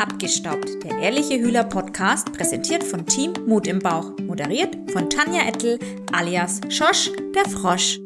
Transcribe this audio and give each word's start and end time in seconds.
Abgestaubt, 0.00 0.82
der 0.82 0.98
ehrliche 0.98 1.38
Hühler 1.38 1.62
Podcast, 1.62 2.32
präsentiert 2.32 2.82
von 2.82 3.04
Team 3.04 3.34
Mut 3.46 3.66
im 3.66 3.80
Bauch, 3.80 4.16
moderiert 4.20 4.74
von 4.92 5.10
Tanja 5.10 5.46
Ettel 5.46 5.78
alias 6.10 6.62
Schosch, 6.70 7.10
der 7.34 7.44
Frosch. 7.44 7.98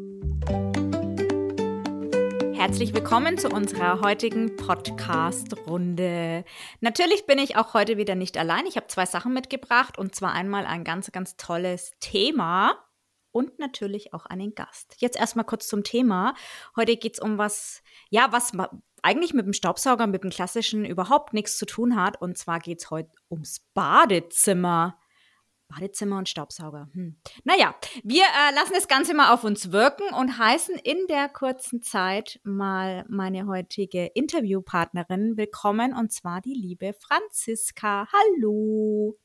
Herzlich 2.53 2.93
willkommen 2.93 3.37
zu 3.37 3.47
unserer 3.47 4.01
heutigen 4.01 4.57
Podcast-Runde. 4.57 6.43
Natürlich 6.81 7.27
bin 7.27 7.39
ich 7.39 7.55
auch 7.55 7.73
heute 7.73 7.95
wieder 7.95 8.15
nicht 8.15 8.37
allein. 8.37 8.65
Ich 8.65 8.75
habe 8.75 8.87
zwei 8.87 9.05
Sachen 9.05 9.33
mitgebracht 9.33 9.97
und 9.97 10.13
zwar 10.13 10.33
einmal 10.33 10.65
ein 10.65 10.83
ganz, 10.83 11.13
ganz 11.13 11.37
tolles 11.37 11.93
Thema 12.01 12.73
und 13.31 13.57
natürlich 13.57 14.13
auch 14.13 14.25
einen 14.25 14.53
Gast. 14.53 14.95
Jetzt 14.99 15.17
erstmal 15.17 15.45
kurz 15.45 15.67
zum 15.67 15.85
Thema. 15.85 16.35
Heute 16.75 16.97
geht 16.97 17.13
es 17.13 17.19
um 17.19 17.37
was, 17.37 17.83
ja, 18.09 18.27
was 18.31 18.53
eigentlich 19.05 19.33
mit 19.33 19.45
dem 19.45 19.53
Staubsauger, 19.53 20.07
mit 20.07 20.23
dem 20.23 20.31
klassischen 20.31 20.83
überhaupt 20.83 21.33
nichts 21.33 21.57
zu 21.57 21.65
tun 21.65 21.95
hat. 21.95 22.19
Und 22.19 22.37
zwar 22.37 22.59
geht 22.59 22.81
es 22.81 22.89
heute 22.89 23.11
ums 23.29 23.59
Badezimmer. 23.73 24.97
Badezimmer 25.67 26.17
und 26.17 26.29
Staubsauger. 26.29 26.89
Hm. 26.93 27.15
Naja, 27.43 27.75
wir 28.03 28.23
äh, 28.23 28.55
lassen 28.55 28.73
das 28.73 28.87
Ganze 28.87 29.13
mal 29.13 29.33
auf 29.33 29.43
uns 29.43 29.71
wirken 29.71 30.13
und 30.13 30.37
heißen 30.37 30.75
in 30.75 31.07
der 31.07 31.29
kurzen 31.29 31.81
Zeit 31.81 32.39
mal 32.43 33.05
meine 33.07 33.47
heutige 33.47 34.07
Interviewpartnerin 34.07 35.37
willkommen 35.37 35.93
und 35.93 36.11
zwar 36.11 36.41
die 36.41 36.53
liebe 36.53 36.93
Franziska. 36.93 38.07
Hallo. 38.11 39.17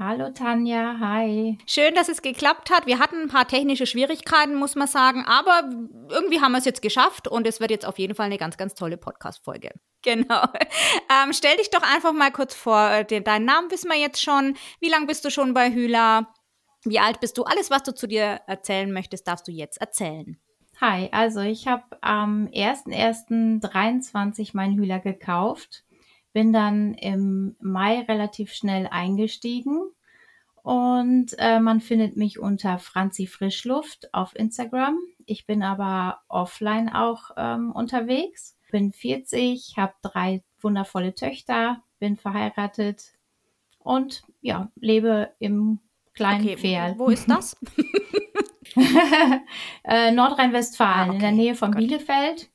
Hallo 0.00 0.30
Tanja, 0.30 0.96
hi. 1.00 1.58
Schön, 1.66 1.92
dass 1.96 2.08
es 2.08 2.22
geklappt 2.22 2.70
hat. 2.70 2.86
Wir 2.86 3.00
hatten 3.00 3.22
ein 3.22 3.28
paar 3.28 3.48
technische 3.48 3.84
Schwierigkeiten, 3.84 4.54
muss 4.54 4.76
man 4.76 4.86
sagen, 4.86 5.24
aber 5.26 5.68
irgendwie 6.08 6.40
haben 6.40 6.52
wir 6.52 6.58
es 6.58 6.66
jetzt 6.66 6.82
geschafft 6.82 7.26
und 7.26 7.48
es 7.48 7.58
wird 7.58 7.72
jetzt 7.72 7.84
auf 7.84 7.98
jeden 7.98 8.14
Fall 8.14 8.26
eine 8.26 8.38
ganz, 8.38 8.56
ganz 8.56 8.74
tolle 8.74 8.96
Podcast-Folge. 8.96 9.72
Genau. 10.02 10.44
Ähm, 11.10 11.32
stell 11.32 11.56
dich 11.56 11.70
doch 11.70 11.82
einfach 11.82 12.12
mal 12.12 12.30
kurz 12.30 12.54
vor. 12.54 12.88
Äh, 12.88 13.20
deinen 13.20 13.46
Namen 13.46 13.68
wissen 13.72 13.90
wir 13.90 13.98
jetzt 13.98 14.22
schon. 14.22 14.56
Wie 14.78 14.88
lange 14.88 15.06
bist 15.06 15.24
du 15.24 15.30
schon 15.30 15.54
bei 15.54 15.72
Hühler? 15.72 16.32
Wie 16.84 17.00
alt 17.00 17.18
bist 17.18 17.36
du? 17.36 17.42
Alles, 17.42 17.68
was 17.68 17.82
du 17.82 17.92
zu 17.92 18.06
dir 18.06 18.42
erzählen 18.46 18.92
möchtest, 18.92 19.26
darfst 19.26 19.48
du 19.48 19.52
jetzt 19.52 19.80
erzählen. 19.80 20.38
Hi, 20.80 21.08
also 21.10 21.40
ich 21.40 21.66
habe 21.66 21.82
am 22.00 22.46
1.1.23 22.46 24.50
meinen 24.54 24.78
Hühler 24.78 25.00
gekauft 25.00 25.82
bin 26.32 26.52
dann 26.52 26.94
im 26.94 27.56
Mai 27.60 28.02
relativ 28.02 28.52
schnell 28.52 28.86
eingestiegen 28.86 29.90
und 30.68 31.34
äh, 31.38 31.60
man 31.60 31.80
findet 31.80 32.18
mich 32.18 32.38
unter 32.38 32.78
Franzi 32.78 33.26
Frischluft 33.26 34.12
auf 34.12 34.36
Instagram. 34.36 34.98
Ich 35.24 35.46
bin 35.46 35.62
aber 35.62 36.20
offline 36.28 36.90
auch 36.90 37.30
ähm, 37.38 37.72
unterwegs. 37.72 38.54
Bin 38.70 38.92
40, 38.92 39.76
habe 39.78 39.94
drei 40.02 40.42
wundervolle 40.60 41.14
Töchter, 41.14 41.82
bin 42.00 42.18
verheiratet 42.18 43.14
und 43.78 44.24
ja, 44.42 44.70
lebe 44.78 45.32
im 45.38 45.78
kleinen 46.12 46.44
okay, 46.44 46.58
Pferd. 46.58 46.98
Wo 46.98 47.08
ist 47.08 47.30
das? 47.30 47.56
äh, 49.84 50.10
Nordrhein-Westfalen, 50.10 50.98
ah, 50.98 51.06
okay. 51.06 51.14
in 51.14 51.20
der 51.20 51.32
Nähe 51.32 51.54
von 51.54 51.72
Gott. 51.72 51.80
Bielefeld. 51.80 52.50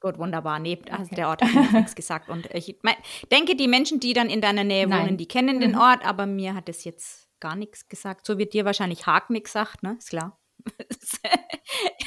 Gut, 0.00 0.18
wunderbar. 0.18 0.60
Nee, 0.60 0.78
also 0.88 1.06
okay. 1.06 1.14
der 1.16 1.28
Ort 1.28 1.42
hat 1.42 1.52
mir 1.52 1.80
nichts 1.80 1.94
gesagt. 1.96 2.28
Und 2.28 2.48
ich 2.54 2.76
mein, 2.82 2.94
denke, 3.32 3.56
die 3.56 3.66
Menschen, 3.66 3.98
die 3.98 4.12
dann 4.12 4.30
in 4.30 4.40
deiner 4.40 4.62
Nähe 4.62 4.86
Nein. 4.86 5.02
wohnen, 5.02 5.16
die 5.16 5.26
kennen 5.26 5.56
mhm. 5.56 5.60
den 5.60 5.76
Ort, 5.76 6.06
aber 6.06 6.26
mir 6.26 6.54
hat 6.54 6.68
es 6.68 6.84
jetzt 6.84 7.29
gar 7.40 7.56
nichts 7.56 7.88
gesagt. 7.88 8.26
So 8.26 8.38
wird 8.38 8.52
dir 8.52 8.64
wahrscheinlich 8.64 9.06
Haken 9.06 9.42
gesagt, 9.42 9.82
ne? 9.82 9.96
Ist 9.98 10.10
klar. 10.10 10.38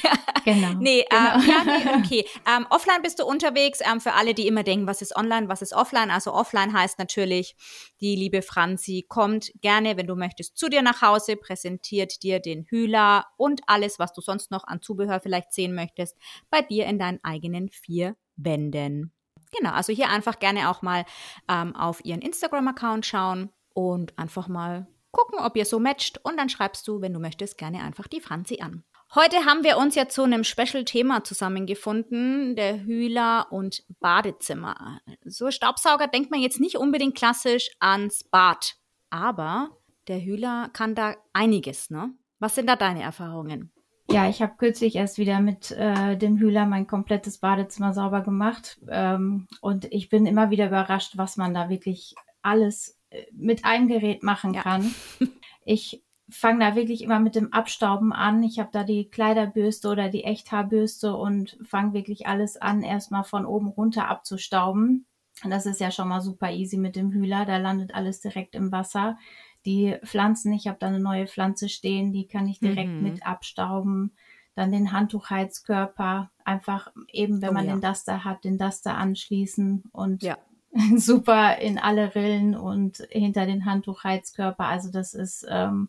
ja. 0.02 0.12
Genau. 0.44 0.74
Nee, 0.78 1.04
genau. 1.08 1.34
Ähm, 1.34 1.48
ja, 1.48 1.64
nee, 1.64 1.98
okay. 2.04 2.26
Ähm, 2.46 2.66
offline 2.70 3.02
bist 3.02 3.18
du 3.18 3.24
unterwegs. 3.24 3.80
Ähm, 3.82 4.00
für 4.00 4.12
alle, 4.12 4.34
die 4.34 4.46
immer 4.46 4.62
denken, 4.62 4.86
was 4.86 5.02
ist 5.02 5.16
online, 5.16 5.48
was 5.48 5.62
ist 5.62 5.72
offline. 5.72 6.10
Also 6.10 6.32
offline 6.32 6.72
heißt 6.72 6.98
natürlich, 6.98 7.56
die 8.00 8.14
liebe 8.14 8.42
Franzi 8.42 9.06
kommt 9.08 9.50
gerne, 9.60 9.96
wenn 9.96 10.06
du 10.06 10.16
möchtest, 10.16 10.56
zu 10.56 10.68
dir 10.68 10.82
nach 10.82 11.02
Hause, 11.02 11.36
präsentiert 11.36 12.22
dir 12.22 12.40
den 12.40 12.64
Hühler 12.64 13.26
und 13.36 13.62
alles, 13.66 13.98
was 13.98 14.12
du 14.12 14.20
sonst 14.20 14.50
noch 14.50 14.64
an 14.64 14.82
Zubehör 14.82 15.20
vielleicht 15.20 15.52
sehen 15.52 15.74
möchtest, 15.74 16.16
bei 16.50 16.60
dir 16.62 16.86
in 16.86 16.98
deinen 16.98 17.22
eigenen 17.22 17.70
vier 17.70 18.16
Wänden. 18.36 19.12
Genau, 19.56 19.70
also 19.70 19.92
hier 19.92 20.08
einfach 20.08 20.38
gerne 20.40 20.68
auch 20.68 20.82
mal 20.82 21.04
ähm, 21.48 21.74
auf 21.76 22.04
ihren 22.04 22.20
Instagram-Account 22.20 23.06
schauen 23.06 23.50
und 23.72 24.18
einfach 24.18 24.48
mal 24.48 24.88
gucken, 25.14 25.38
ob 25.38 25.56
ihr 25.56 25.64
so 25.64 25.80
matcht 25.80 26.20
und 26.24 26.36
dann 26.36 26.50
schreibst 26.50 26.86
du, 26.86 27.00
wenn 27.00 27.14
du 27.14 27.20
möchtest, 27.20 27.56
gerne 27.56 27.82
einfach 27.82 28.06
die 28.06 28.20
Franzi 28.20 28.60
an. 28.60 28.84
Heute 29.14 29.44
haben 29.44 29.62
wir 29.62 29.78
uns 29.78 29.94
ja 29.94 30.08
zu 30.08 30.24
einem 30.24 30.42
Special-Thema 30.42 31.22
zusammengefunden, 31.22 32.56
der 32.56 32.80
Hühler 32.80 33.46
und 33.50 33.84
Badezimmer. 34.00 35.00
So 35.24 35.52
Staubsauger 35.52 36.08
denkt 36.08 36.32
man 36.32 36.40
jetzt 36.40 36.58
nicht 36.58 36.76
unbedingt 36.76 37.14
klassisch 37.14 37.70
ans 37.78 38.24
Bad, 38.24 38.74
aber 39.10 39.70
der 40.08 40.20
Hühler 40.20 40.68
kann 40.72 40.96
da 40.96 41.14
einiges, 41.32 41.90
ne? 41.90 42.12
Was 42.40 42.56
sind 42.56 42.68
da 42.68 42.74
deine 42.74 43.02
Erfahrungen? 43.02 43.72
Ja, 44.10 44.28
ich 44.28 44.42
habe 44.42 44.56
kürzlich 44.58 44.96
erst 44.96 45.18
wieder 45.18 45.40
mit 45.40 45.70
äh, 45.70 46.16
dem 46.16 46.36
Hühler 46.36 46.66
mein 46.66 46.86
komplettes 46.86 47.38
Badezimmer 47.38 47.94
sauber 47.94 48.20
gemacht 48.20 48.80
ähm, 48.88 49.46
und 49.60 49.86
ich 49.92 50.08
bin 50.08 50.26
immer 50.26 50.50
wieder 50.50 50.66
überrascht, 50.66 51.16
was 51.16 51.36
man 51.36 51.54
da 51.54 51.70
wirklich 51.70 52.14
alles 52.42 52.98
mit 53.32 53.64
einem 53.64 53.88
Gerät 53.88 54.22
machen 54.22 54.52
kann. 54.52 54.94
Ich 55.66 56.04
fange 56.28 56.64
da 56.64 56.76
wirklich 56.76 57.02
immer 57.02 57.20
mit 57.20 57.34
dem 57.34 57.52
Abstauben 57.52 58.12
an. 58.12 58.42
Ich 58.42 58.58
habe 58.58 58.68
da 58.70 58.84
die 58.84 59.08
Kleiderbürste 59.08 59.88
oder 59.88 60.10
die 60.10 60.24
Echthaarbürste 60.24 61.14
und 61.16 61.56
fange 61.62 61.94
wirklich 61.94 62.26
alles 62.26 62.56
an, 62.56 62.82
erstmal 62.82 63.24
von 63.24 63.46
oben 63.46 63.68
runter 63.68 64.08
abzustauben. 64.08 65.06
Das 65.42 65.66
ist 65.66 65.80
ja 65.80 65.90
schon 65.90 66.08
mal 66.08 66.20
super 66.20 66.50
easy 66.50 66.76
mit 66.76 66.96
dem 66.96 67.12
Hühler. 67.12 67.44
Da 67.44 67.56
landet 67.56 67.94
alles 67.94 68.20
direkt 68.20 68.54
im 68.54 68.72
Wasser. 68.72 69.18
Die 69.66 69.96
Pflanzen, 70.04 70.52
ich 70.52 70.68
habe 70.68 70.78
da 70.78 70.88
eine 70.88 71.00
neue 71.00 71.26
Pflanze 71.26 71.68
stehen, 71.68 72.12
die 72.12 72.26
kann 72.26 72.46
ich 72.46 72.60
direkt 72.60 72.90
mhm. 72.90 73.02
mit 73.02 73.26
abstauben. 73.26 74.12
Dann 74.54 74.70
den 74.70 74.92
Handtuchheizkörper, 74.92 76.30
einfach 76.44 76.92
eben, 77.08 77.42
wenn 77.42 77.50
oh, 77.50 77.54
man 77.54 77.66
ja. 77.66 77.74
den 77.74 77.80
Duster 77.80 78.24
hat, 78.24 78.44
den 78.44 78.58
Duster 78.58 78.96
anschließen 78.96 79.84
und 79.90 80.22
ja. 80.22 80.38
super 80.96 81.58
in 81.58 81.78
alle 81.78 82.14
Rillen 82.14 82.56
und 82.56 83.06
hinter 83.10 83.46
den 83.46 83.64
Handtuchheizkörper. 83.64 84.66
Also 84.66 84.90
das 84.90 85.14
ist 85.14 85.46
ähm, 85.48 85.88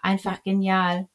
einfach 0.00 0.42
genial. 0.42 1.08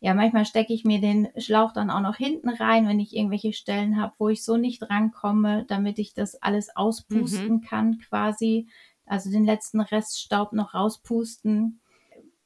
Ja, 0.00 0.14
manchmal 0.14 0.44
stecke 0.44 0.72
ich 0.72 0.84
mir 0.84 1.00
den 1.00 1.28
Schlauch 1.38 1.72
dann 1.72 1.90
auch 1.90 2.00
noch 2.00 2.16
hinten 2.16 2.50
rein, 2.50 2.86
wenn 2.86 3.00
ich 3.00 3.16
irgendwelche 3.16 3.52
Stellen 3.52 4.00
habe, 4.00 4.12
wo 4.18 4.28
ich 4.28 4.44
so 4.44 4.56
nicht 4.56 4.88
rankomme, 4.88 5.64
damit 5.68 5.98
ich 5.98 6.14
das 6.14 6.40
alles 6.42 6.76
auspusten 6.76 7.48
mhm. 7.48 7.60
kann 7.62 7.98
quasi. 7.98 8.68
Also 9.06 9.30
den 9.30 9.44
letzten 9.44 9.80
Reststaub 9.80 10.52
noch 10.52 10.74
rauspusten 10.74 11.80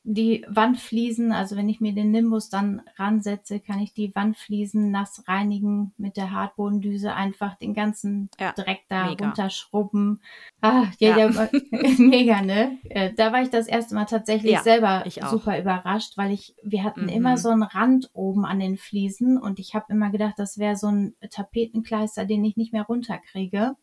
die 0.02 0.46
Wandfliesen, 0.48 1.30
also 1.30 1.56
wenn 1.56 1.68
ich 1.68 1.80
mir 1.80 1.92
den 1.92 2.10
Nimbus 2.10 2.48
dann 2.48 2.82
ransetze, 2.96 3.60
kann 3.60 3.80
ich 3.80 3.92
die 3.92 4.14
Wandfliesen 4.14 4.90
nass 4.90 5.22
reinigen 5.28 5.92
mit 5.98 6.16
der 6.16 6.30
Hartbodendüse, 6.30 7.12
einfach 7.12 7.56
den 7.56 7.74
ganzen 7.74 8.30
ja, 8.40 8.52
Dreck 8.52 8.80
da 8.88 9.08
mega. 9.08 9.26
runterschrubben. 9.26 10.22
Ah, 10.62 10.86
ja, 10.98 11.18
ja. 11.18 11.30
ja 11.30 11.48
mega, 11.98 12.40
ne? 12.40 12.78
Äh, 12.88 13.12
da 13.12 13.32
war 13.32 13.42
ich 13.42 13.50
das 13.50 13.66
erste 13.66 13.94
Mal 13.94 14.06
tatsächlich 14.06 14.52
ja, 14.52 14.62
selber 14.62 15.04
super 15.30 15.58
überrascht, 15.60 16.16
weil 16.16 16.32
ich, 16.32 16.54
wir 16.62 16.82
hatten 16.82 17.02
mhm. 17.02 17.08
immer 17.10 17.36
so 17.36 17.50
einen 17.50 17.62
Rand 17.62 18.10
oben 18.14 18.46
an 18.46 18.58
den 18.58 18.78
Fliesen 18.78 19.36
und 19.36 19.58
ich 19.58 19.74
habe 19.74 19.92
immer 19.92 20.10
gedacht, 20.10 20.34
das 20.38 20.56
wäre 20.56 20.76
so 20.76 20.86
ein 20.86 21.14
Tapetenkleister, 21.30 22.24
den 22.24 22.44
ich 22.44 22.56
nicht 22.56 22.72
mehr 22.72 22.84
runterkriege. 22.84 23.76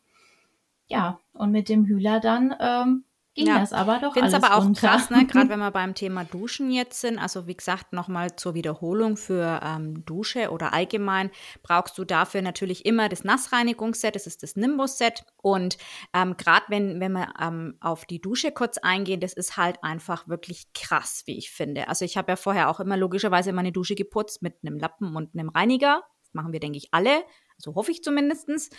Ja, 0.87 1.19
und 1.33 1.51
mit 1.51 1.69
dem 1.69 1.85
Hühler 1.85 2.19
dann 2.19 2.55
ähm, 2.59 3.03
ging 3.37 3.47
ja. 3.47 3.59
das 3.59 3.71
aber 3.71 3.99
doch 3.99 4.13
Finde 4.13 4.29
es 4.29 4.33
aber 4.33 4.55
auch 4.55 4.63
runter. 4.63 4.81
krass, 4.81 5.09
ne? 5.09 5.25
gerade 5.25 5.49
wenn 5.49 5.59
wir 5.59 5.71
beim 5.71 5.95
Thema 5.95 6.25
Duschen 6.25 6.71
jetzt 6.71 6.99
sind. 6.99 7.19
Also 7.19 7.47
wie 7.47 7.55
gesagt, 7.55 7.93
nochmal 7.93 8.35
zur 8.35 8.55
Wiederholung 8.55 9.15
für 9.15 9.61
ähm, 9.63 10.03
Dusche 10.05 10.49
oder 10.51 10.73
allgemein 10.73 11.29
brauchst 11.63 11.97
du 11.97 12.03
dafür 12.03 12.41
natürlich 12.41 12.85
immer 12.85 13.07
das 13.09 13.23
Nassreinigungsset, 13.23 14.15
das 14.15 14.27
ist 14.27 14.43
das 14.43 14.55
Nimbus-Set. 14.55 15.23
Und 15.41 15.77
ähm, 16.13 16.35
gerade 16.35 16.65
wenn, 16.69 16.99
wenn 16.99 17.13
wir 17.13 17.33
ähm, 17.39 17.77
auf 17.79 18.05
die 18.05 18.19
Dusche 18.19 18.51
kurz 18.51 18.77
eingehen, 18.79 19.19
das 19.19 19.33
ist 19.33 19.55
halt 19.55 19.83
einfach 19.83 20.27
wirklich 20.27 20.73
krass, 20.73 21.23
wie 21.25 21.37
ich 21.37 21.51
finde. 21.51 21.87
Also 21.87 22.03
ich 22.03 22.17
habe 22.17 22.31
ja 22.31 22.35
vorher 22.35 22.69
auch 22.69 22.79
immer 22.79 22.97
logischerweise 22.97 23.53
meine 23.53 23.71
Dusche 23.71 23.95
geputzt 23.95 24.41
mit 24.41 24.55
einem 24.63 24.79
Lappen 24.79 25.15
und 25.15 25.33
einem 25.33 25.49
Reiniger. 25.49 26.01
Das 26.21 26.33
machen 26.33 26.51
wir, 26.51 26.59
denke 26.59 26.77
ich, 26.77 26.89
alle. 26.91 27.23
So 27.57 27.75
hoffe 27.75 27.91
ich 27.91 28.03
zumindestens. 28.03 28.69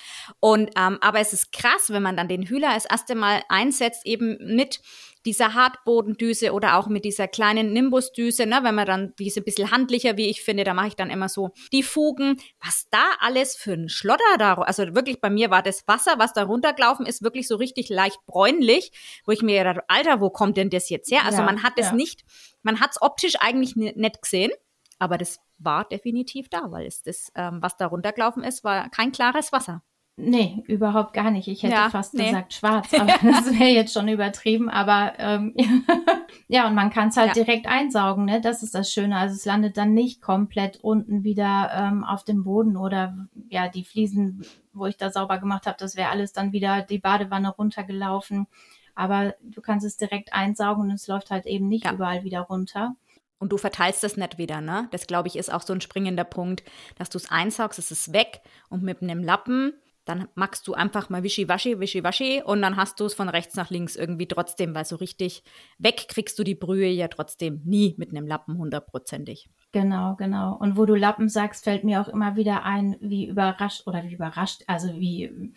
Und 0.41 0.71
ähm, 0.77 0.99
aber 1.01 1.19
es 1.19 1.33
ist 1.33 1.53
krass, 1.53 1.91
wenn 1.91 2.03
man 2.03 2.17
dann 2.17 2.29
den 2.29 2.45
Hühler 2.45 2.73
das 2.75 2.85
erste 2.85 3.15
Mal 3.15 3.43
einsetzt, 3.49 4.07
eben 4.07 4.39
mit 4.41 4.81
dieser 5.27 5.55
Hartbodendüse 5.55 6.53
oder 6.53 6.77
auch 6.77 6.87
mit 6.87 7.05
dieser 7.05 7.29
kleinen 7.29 7.73
Nimbusdüse, 7.73 8.47
ne, 8.47 8.61
wenn 8.63 8.75
man 8.75 8.87
dann 8.87 9.15
diese 9.19 9.43
bisschen 9.43 9.71
handlicher, 9.71 10.17
wie 10.17 10.31
ich 10.31 10.43
finde, 10.43 10.65
da 10.65 10.75
mache 10.75 10.89
ich 10.89 10.97
dann 10.97 11.11
immer 11.11 11.29
so 11.29 11.51
die 11.73 11.83
Fugen, 11.83 12.41
was 12.65 12.87
da 12.91 13.05
alles 13.19 13.57
für 13.57 13.73
ein 13.73 13.89
Schlodder 13.89 14.39
da, 14.39 14.55
also 14.55 14.95
wirklich 14.95 15.21
bei 15.21 15.29
mir 15.29 15.51
war 15.51 15.63
das 15.63 15.87
Wasser, 15.87 16.15
was 16.19 16.33
da 16.33 16.45
runtergelaufen 16.45 17.05
ist, 17.05 17.23
wirklich 17.23 17.49
so 17.49 17.57
richtig 17.57 17.89
leicht 17.89 18.19
bräunlich, 18.27 18.93
wo 19.27 19.33
ich 19.33 19.43
mir 19.43 19.59
gedacht, 19.59 19.85
Alter, 19.89 20.21
wo 20.21 20.31
kommt 20.31 20.57
denn 20.57 20.71
das 20.71 20.89
jetzt 20.89 21.11
her? 21.11 21.25
Also 21.25 21.39
ja, 21.39 21.45
man 21.45 21.63
hat 21.63 21.75
es 21.77 21.87
ja. 21.87 21.93
nicht, 21.93 22.25
man 22.63 22.81
hat 22.81 22.93
es 22.93 23.03
optisch 23.03 23.35
eigentlich 23.41 23.77
nicht 23.77 24.23
gesehen, 24.23 24.53
aber 24.99 25.19
das 25.19 25.41
war 25.59 25.85
definitiv 25.85 26.49
da, 26.49 26.71
weil 26.71 26.87
es 26.87 27.03
das, 27.03 27.33
ähm, 27.35 27.59
was 27.61 27.77
da 27.77 27.87
runtergelaufen 27.87 28.45
ist, 28.45 28.65
war 28.65 28.89
kein 28.91 29.13
klares 29.13 29.53
Wasser. 29.53 29.83
Nee, 30.21 30.65
überhaupt 30.67 31.13
gar 31.13 31.31
nicht. 31.31 31.47
Ich 31.47 31.63
hätte 31.63 31.75
ja, 31.75 31.91
fast 31.91 32.15
nee. 32.15 32.27
gesagt 32.27 32.53
schwarz, 32.53 32.93
aber 32.93 33.07
das 33.23 33.57
wäre 33.57 33.71
jetzt 33.71 33.93
schon 33.93 34.09
übertrieben. 34.09 34.69
Aber 34.69 35.13
ähm, 35.19 35.55
ja, 36.49 36.67
und 36.67 36.75
man 36.75 36.91
kann 36.91 37.09
es 37.09 37.17
halt 37.17 37.37
ja. 37.37 37.45
direkt 37.45 37.69
einsaugen, 37.69 38.25
ne? 38.25 38.41
Das 38.41 38.65
ist 38.65 38.75
das 38.75 38.93
Schöne. 38.93 39.17
Also 39.17 39.37
es 39.37 39.45
landet 39.45 39.77
dann 39.77 39.95
nicht 39.95 40.21
komplett 40.21 40.79
unten 40.83 41.23
wieder 41.23 41.71
ähm, 41.73 42.03
auf 42.03 42.25
dem 42.25 42.43
Boden 42.43 42.77
oder 42.77 43.29
ja, 43.49 43.69
die 43.69 43.85
Fliesen, 43.85 44.45
wo 44.73 44.87
ich 44.87 44.97
da 44.97 45.11
sauber 45.11 45.39
gemacht 45.39 45.67
habe, 45.67 45.77
das 45.79 45.95
wäre 45.95 46.11
alles 46.11 46.33
dann 46.33 46.51
wieder 46.51 46.83
die 46.83 46.99
Badewanne 46.99 47.51
runtergelaufen. 47.51 48.49
Aber 48.97 49.37
du 49.41 49.61
kannst 49.61 49.87
es 49.87 49.99
direkt 49.99 50.33
einsaugen 50.33 50.83
und 50.83 50.91
es 50.91 51.07
läuft 51.07 51.31
halt 51.31 51.47
eben 51.47 51.69
nicht 51.69 51.85
ja. 51.85 51.93
überall 51.93 52.25
wieder 52.25 52.41
runter. 52.41 52.97
Und 53.39 53.53
du 53.53 53.57
verteilst 53.57 54.03
das 54.03 54.17
nicht 54.17 54.39
wieder, 54.39 54.61
ne? 54.61 54.89
Das, 54.91 55.07
glaube 55.07 55.29
ich, 55.29 55.37
ist 55.37 55.53
auch 55.53 55.63
so 55.63 55.73
ein 55.73 55.81
springender 55.81 56.25
Punkt, 56.25 56.65
dass 56.97 57.09
du 57.09 57.19
es 57.19 57.31
einsaugst, 57.31 57.79
es 57.79 57.91
ist 57.91 58.13
weg 58.13 58.41
und 58.69 58.83
mit 58.83 59.03
einem 59.03 59.23
Lappen 59.23 59.75
dann 60.09 60.27
machst 60.35 60.67
du 60.67 60.73
einfach 60.73 61.11
mal 61.11 61.23
wischiwaschi, 61.23 61.81
wischiwaschi 61.81 62.43
und 62.43 62.63
dann 62.63 62.77
hast 62.77 62.99
du 62.99 63.05
es 63.05 63.15
von 63.15 63.29
rechts 63.29 63.57
nach 63.57 63.69
links 63.69 63.95
irgendwie 63.95 64.27
trotzdem, 64.27 64.75
weil 64.75 64.87
so 64.87 64.97
richtig 64.97 65.43
weg 65.79 66.07
kriegst 66.09 66.39
du 66.39 66.45
die 66.45 66.55
Brühe 66.55 66.89
ja 66.89 67.09
trotzdem 67.09 67.61
nie 67.65 67.95
mit 67.99 68.11
einem 68.11 68.27
Lappen 68.27 68.57
hundertprozentig. 68.57 69.51
Genau, 69.73 70.17
genau. 70.17 70.57
Und 70.57 70.79
wo 70.79 70.87
du 70.87 70.95
Lappen 70.95 71.29
sagst, 71.29 71.65
fällt 71.65 71.85
mir 71.85 72.01
auch 72.01 72.09
immer 72.09 72.37
wieder 72.37 72.65
ein, 72.65 72.97
wie 73.01 73.27
überrascht 73.27 73.87
oder 73.87 74.03
wie 74.05 74.15
überrascht, 74.15 74.63
also 74.67 74.95
wie 74.95 75.53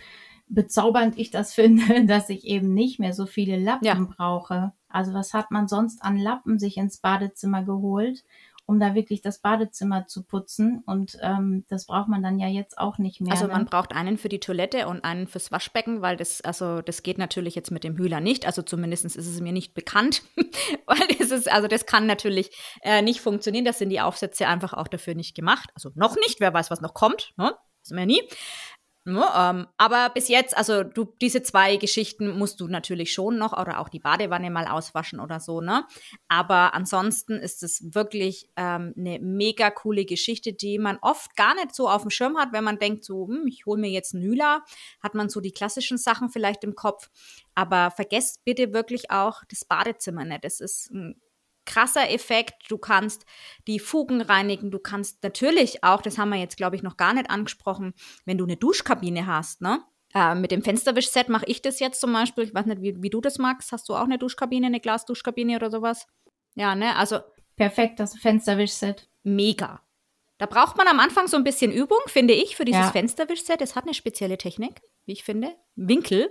bezaubernd 0.47 1.17
ich 1.17 1.31
das 1.31 1.53
finde, 1.55 2.05
dass 2.05 2.29
ich 2.29 2.45
eben 2.45 2.73
nicht 2.73 2.99
mehr 2.99 3.13
so 3.13 3.25
viele 3.25 3.57
Lappen 3.57 3.85
ja. 3.85 3.95
brauche. 3.95 4.73
Also 4.93 5.13
was 5.13 5.33
hat 5.33 5.51
man 5.51 5.67
sonst 5.67 6.01
an 6.03 6.17
Lappen 6.17 6.59
sich 6.59 6.77
ins 6.77 6.97
Badezimmer 6.97 7.63
geholt? 7.63 8.23
um 8.71 8.79
da 8.79 8.95
wirklich 8.95 9.21
das 9.21 9.39
Badezimmer 9.39 10.07
zu 10.07 10.23
putzen. 10.23 10.81
Und 10.85 11.17
ähm, 11.21 11.65
das 11.67 11.87
braucht 11.87 12.07
man 12.07 12.23
dann 12.23 12.39
ja 12.39 12.47
jetzt 12.47 12.77
auch 12.77 12.97
nicht 12.99 13.19
mehr. 13.19 13.33
Also 13.33 13.47
man 13.47 13.63
ne? 13.63 13.67
braucht 13.69 13.93
einen 13.93 14.17
für 14.17 14.29
die 14.29 14.39
Toilette 14.39 14.87
und 14.87 15.03
einen 15.03 15.27
fürs 15.27 15.51
Waschbecken, 15.51 16.01
weil 16.01 16.15
das, 16.15 16.41
also 16.41 16.81
das 16.81 17.03
geht 17.03 17.17
natürlich 17.17 17.53
jetzt 17.53 17.71
mit 17.71 17.83
dem 17.83 17.97
Hühler 17.97 18.21
nicht. 18.21 18.45
Also 18.45 18.61
zumindest 18.61 19.03
ist 19.05 19.17
es 19.17 19.41
mir 19.41 19.51
nicht 19.51 19.73
bekannt. 19.73 20.23
weil 20.85 21.05
das 21.19 21.31
ist, 21.31 21.51
also 21.51 21.67
das 21.67 21.85
kann 21.85 22.05
natürlich 22.05 22.51
äh, 22.81 23.01
nicht 23.01 23.19
funktionieren. 23.19 23.65
Das 23.65 23.77
sind 23.77 23.89
die 23.89 24.01
Aufsätze 24.01 24.47
einfach 24.47 24.73
auch 24.73 24.87
dafür 24.87 25.15
nicht 25.15 25.35
gemacht. 25.35 25.69
Also 25.75 25.91
noch 25.95 26.15
nicht, 26.15 26.39
wer 26.39 26.53
weiß, 26.53 26.71
was 26.71 26.81
noch 26.81 26.93
kommt. 26.93 27.33
Ne? 27.35 27.53
Wissen 27.81 27.97
wir 27.97 28.05
nie. 28.05 28.21
Ja, 29.03 29.49
ähm, 29.49 29.67
aber 29.77 30.09
bis 30.13 30.27
jetzt, 30.27 30.55
also 30.55 30.83
du, 30.83 31.05
diese 31.19 31.41
zwei 31.41 31.77
Geschichten 31.77 32.37
musst 32.37 32.59
du 32.59 32.67
natürlich 32.67 33.11
schon 33.13 33.39
noch 33.39 33.51
oder 33.59 33.79
auch 33.79 33.89
die 33.89 33.99
Badewanne 33.99 34.51
mal 34.51 34.67
auswaschen 34.67 35.19
oder 35.19 35.39
so, 35.39 35.59
ne? 35.59 35.87
Aber 36.27 36.75
ansonsten 36.75 37.33
ist 37.33 37.63
es 37.63 37.95
wirklich 37.95 38.51
ähm, 38.57 38.93
eine 38.95 39.17
mega 39.19 39.71
coole 39.71 40.05
Geschichte, 40.05 40.53
die 40.53 40.77
man 40.77 40.99
oft 41.01 41.35
gar 41.35 41.55
nicht 41.55 41.73
so 41.73 41.89
auf 41.89 42.03
dem 42.03 42.11
Schirm 42.11 42.37
hat, 42.37 42.53
wenn 42.53 42.63
man 42.63 42.77
denkt, 42.77 43.03
so, 43.03 43.27
hm, 43.27 43.47
ich 43.47 43.65
hole 43.65 43.81
mir 43.81 43.89
jetzt 43.89 44.13
Hühler, 44.13 44.63
hat 45.01 45.15
man 45.15 45.29
so 45.29 45.41
die 45.41 45.51
klassischen 45.51 45.97
Sachen 45.97 46.29
vielleicht 46.29 46.63
im 46.63 46.75
Kopf. 46.75 47.09
Aber 47.55 47.89
vergesst 47.89 48.45
bitte 48.45 48.71
wirklich 48.71 49.09
auch 49.09 49.41
das 49.49 49.65
Badezimmer 49.65 50.25
nicht. 50.25 50.45
Das 50.45 50.59
ist 50.59 50.91
ein 50.91 51.19
krasser 51.71 52.09
Effekt. 52.09 52.69
Du 52.69 52.77
kannst 52.77 53.25
die 53.67 53.79
Fugen 53.79 54.21
reinigen. 54.21 54.71
Du 54.71 54.79
kannst 54.79 55.23
natürlich 55.23 55.83
auch, 55.83 56.01
das 56.01 56.17
haben 56.17 56.29
wir 56.29 56.39
jetzt, 56.39 56.57
glaube 56.57 56.75
ich, 56.75 56.83
noch 56.83 56.97
gar 56.97 57.13
nicht 57.13 57.29
angesprochen, 57.29 57.93
wenn 58.25 58.37
du 58.37 58.43
eine 58.43 58.57
Duschkabine 58.57 59.25
hast, 59.25 59.61
ne? 59.61 59.81
Äh, 60.13 60.35
mit 60.35 60.51
dem 60.51 60.61
Fensterwischset 60.61 61.29
mache 61.29 61.45
ich 61.45 61.61
das 61.61 61.79
jetzt 61.79 62.01
zum 62.01 62.11
Beispiel. 62.11 62.43
Ich 62.43 62.53
weiß 62.53 62.65
nicht, 62.65 62.81
wie, 62.81 63.01
wie 63.01 63.09
du 63.09 63.21
das 63.21 63.37
magst. 63.37 63.71
Hast 63.71 63.87
du 63.87 63.95
auch 63.95 64.03
eine 64.03 64.17
Duschkabine, 64.17 64.67
eine 64.67 64.81
Glasduschkabine 64.81 65.55
oder 65.55 65.71
sowas? 65.71 66.07
Ja, 66.55 66.75
ne? 66.75 66.95
Also. 66.97 67.19
Perfekt, 67.55 67.99
das 67.99 68.17
Fensterwischset. 68.17 69.07
Mega. 69.23 69.81
Da 70.37 70.47
braucht 70.47 70.75
man 70.75 70.87
am 70.87 70.99
Anfang 70.99 71.27
so 71.27 71.37
ein 71.37 71.43
bisschen 71.43 71.71
Übung, 71.71 71.99
finde 72.07 72.33
ich, 72.33 72.57
für 72.57 72.65
dieses 72.65 72.81
ja. 72.81 72.91
Fensterwischset. 72.91 73.61
Es 73.61 73.75
hat 73.75 73.85
eine 73.85 73.93
spezielle 73.93 74.37
Technik, 74.37 74.81
wie 75.05 75.13
ich 75.13 75.23
finde. 75.23 75.55
Winkel 75.75 76.29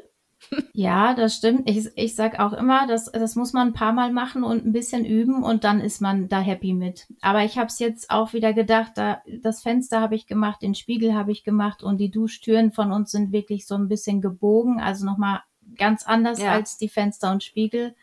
ja, 0.73 1.15
das 1.15 1.37
stimmt. 1.37 1.69
Ich, 1.69 1.89
ich 1.97 2.15
sag 2.15 2.39
auch 2.39 2.53
immer, 2.53 2.87
das, 2.87 3.11
das 3.13 3.37
muss 3.37 3.53
man 3.53 3.69
ein 3.69 3.73
paar 3.73 3.93
Mal 3.93 4.13
machen 4.13 4.43
und 4.43 4.65
ein 4.65 4.73
bisschen 4.73 5.05
üben 5.05 5.43
und 5.43 5.65
dann 5.65 5.81
ist 5.81 6.01
man 6.01 6.29
da 6.29 6.41
happy 6.41 6.73
mit. 6.73 7.07
Aber 7.21 7.45
ich 7.45 7.59
habe 7.59 7.67
es 7.67 7.79
jetzt 7.79 8.11
auch 8.11 8.33
wieder 8.33 8.53
gedacht, 8.53 8.93
da, 8.95 9.23
das 9.43 9.63
Fenster 9.63 10.01
habe 10.01 10.15
ich 10.15 10.27
gemacht, 10.27 10.63
den 10.63 10.75
Spiegel 10.75 11.15
habe 11.15 11.33
ich 11.33 11.45
gemacht 11.45 11.83
und 11.83 11.99
die 11.99 12.11
Duschtüren 12.11 12.73
von 12.73 12.93
uns 12.93 13.11
sind 13.11 13.33
wirklich 13.33 13.67
so 13.67 13.75
ein 13.75 13.89
bisschen 13.89 14.21
gebogen, 14.21 14.81
also 14.81 15.05
nochmal 15.05 15.43
ganz 15.77 16.05
anders 16.07 16.41
ja. 16.41 16.53
als 16.53 16.79
die 16.79 16.89
Fenster 16.89 17.31
und 17.31 17.45
Spiegel. 17.45 17.95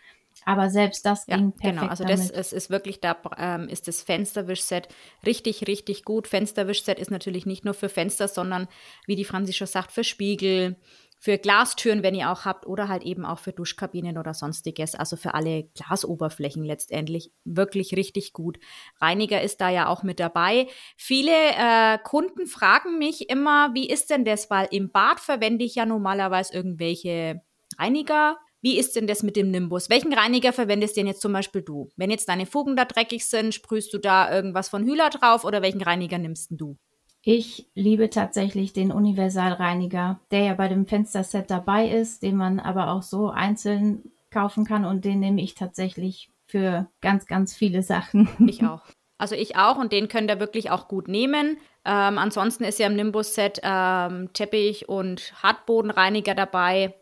Aber 0.48 0.70
selbst 0.70 1.06
das 1.06 1.26
ging 1.26 1.36
ja, 1.36 1.52
perfekt. 1.52 1.80
Genau, 1.82 1.88
also 1.88 2.06
das 2.06 2.30
ist, 2.30 2.54
ist 2.54 2.70
wirklich, 2.70 3.02
da 3.02 3.18
ähm, 3.38 3.68
ist 3.68 3.90
das 3.90 4.02
Fensterwischset 4.02 4.88
richtig, 5.26 5.68
richtig 5.68 6.06
gut. 6.06 6.26
Fensterwischset 6.26 7.00
ist 7.00 7.12
natürlich 7.12 7.46
nicht 7.46 7.66
nur 7.66 7.74
für 7.74 7.90
Fenster, 7.90 8.30
sondern 8.30 8.70
wie 9.08 9.18
die 9.18 9.26
Franzi 9.26 9.52
schon 9.52 9.68
sagt, 9.68 9.92
für 9.92 10.06
Spiegel, 10.06 10.78
für 11.20 11.38
Glastüren, 11.38 12.02
wenn 12.02 12.16
ihr 12.16 12.32
auch 12.32 12.46
habt, 12.46 12.66
oder 12.66 12.88
halt 12.88 13.04
eben 13.04 13.26
auch 13.26 13.40
für 13.40 13.52
Duschkabinen 13.52 14.18
oder 14.18 14.34
sonstiges, 14.34 14.96
also 14.96 15.18
für 15.18 15.34
alle 15.34 15.64
Glasoberflächen 15.76 16.64
letztendlich 16.64 17.34
wirklich 17.44 17.98
richtig 17.98 18.32
gut. 18.32 18.58
Reiniger 19.02 19.42
ist 19.42 19.60
da 19.60 19.70
ja 19.70 19.90
auch 19.90 20.02
mit 20.02 20.18
dabei. 20.18 20.68
Viele 20.96 21.34
äh, 21.34 21.98
Kunden 22.02 22.48
fragen 22.48 23.00
mich 23.00 23.30
immer, 23.30 23.74
wie 23.74 23.90
ist 23.90 24.12
denn 24.12 24.24
das, 24.24 24.50
weil 24.50 24.70
im 24.72 24.92
Bad 24.92 25.20
verwende 25.20 25.66
ich 25.66 25.76
ja 25.76 25.86
normalerweise 25.86 26.54
irgendwelche 26.54 27.42
Reiniger. 27.78 28.38
Wie 28.62 28.78
ist 28.78 28.96
denn 28.96 29.08
das 29.08 29.24
mit 29.24 29.36
dem 29.36 29.52
Nimbus? 29.52 29.90
Welchen 29.90 30.14
Reiniger 30.14 30.52
verwendest 30.52 30.98
denn 30.98 31.08
jetzt 31.08 31.22
zum 31.22 31.34
Beispiel 31.34 31.62
du? 31.62 31.90
Wenn 31.96 32.10
jetzt 32.10 32.28
deine 32.28 32.46
Fugen 32.46 32.76
da 32.76 32.86
dreckig 32.86 33.28
sind, 33.28 33.54
sprühst 33.54 33.94
du 33.94 34.00
da 34.00 34.34
irgendwas 34.34 34.70
von 34.70 34.84
Hühler 34.84 35.10
drauf 35.10 35.44
oder 35.46 35.62
welchen 35.62 35.82
Reiniger 35.82 36.18
nimmst 36.18 36.50
du? 36.52 36.76
Ich 37.22 37.68
liebe 37.76 38.10
tatsächlich 38.10 38.74
den 38.74 38.92
Universalreiniger, 38.92 40.20
der 40.32 40.40
ja 40.44 40.54
bei 40.54 40.70
dem 40.70 40.88
Fensterset 40.88 41.50
dabei 41.52 41.90
ist, 41.90 42.24
den 42.24 42.38
man 42.38 42.60
aber 42.60 42.90
auch 42.92 43.04
so 43.04 43.30
einzeln 43.30 44.12
kaufen 44.32 44.66
kann 44.66 44.86
und 44.86 45.06
den 45.06 45.20
nehme 45.20 45.42
ich 45.42 45.54
tatsächlich 45.54 46.30
für 46.46 46.88
ganz, 47.02 47.26
ganz 47.26 47.54
viele 47.54 47.84
Sachen. 47.84 48.30
Ich 48.48 48.64
auch. 48.64 48.82
Also 49.20 49.36
ich 49.36 49.56
auch 49.56 49.78
und 49.78 49.92
den 49.92 50.08
könnt 50.08 50.30
ihr 50.30 50.40
wirklich 50.40 50.70
auch 50.70 50.88
gut 50.88 51.08
nehmen. 51.08 51.58
Ähm, 51.86 52.18
ansonsten 52.18 52.64
ist 52.64 52.80
ja 52.80 52.88
im 52.88 52.96
Nimbus-Set 52.96 53.60
ähm, 53.64 54.30
Teppich 54.34 54.88
und 54.88 55.34
Hartbodenreiniger 55.42 56.36
dabei. 56.36 56.94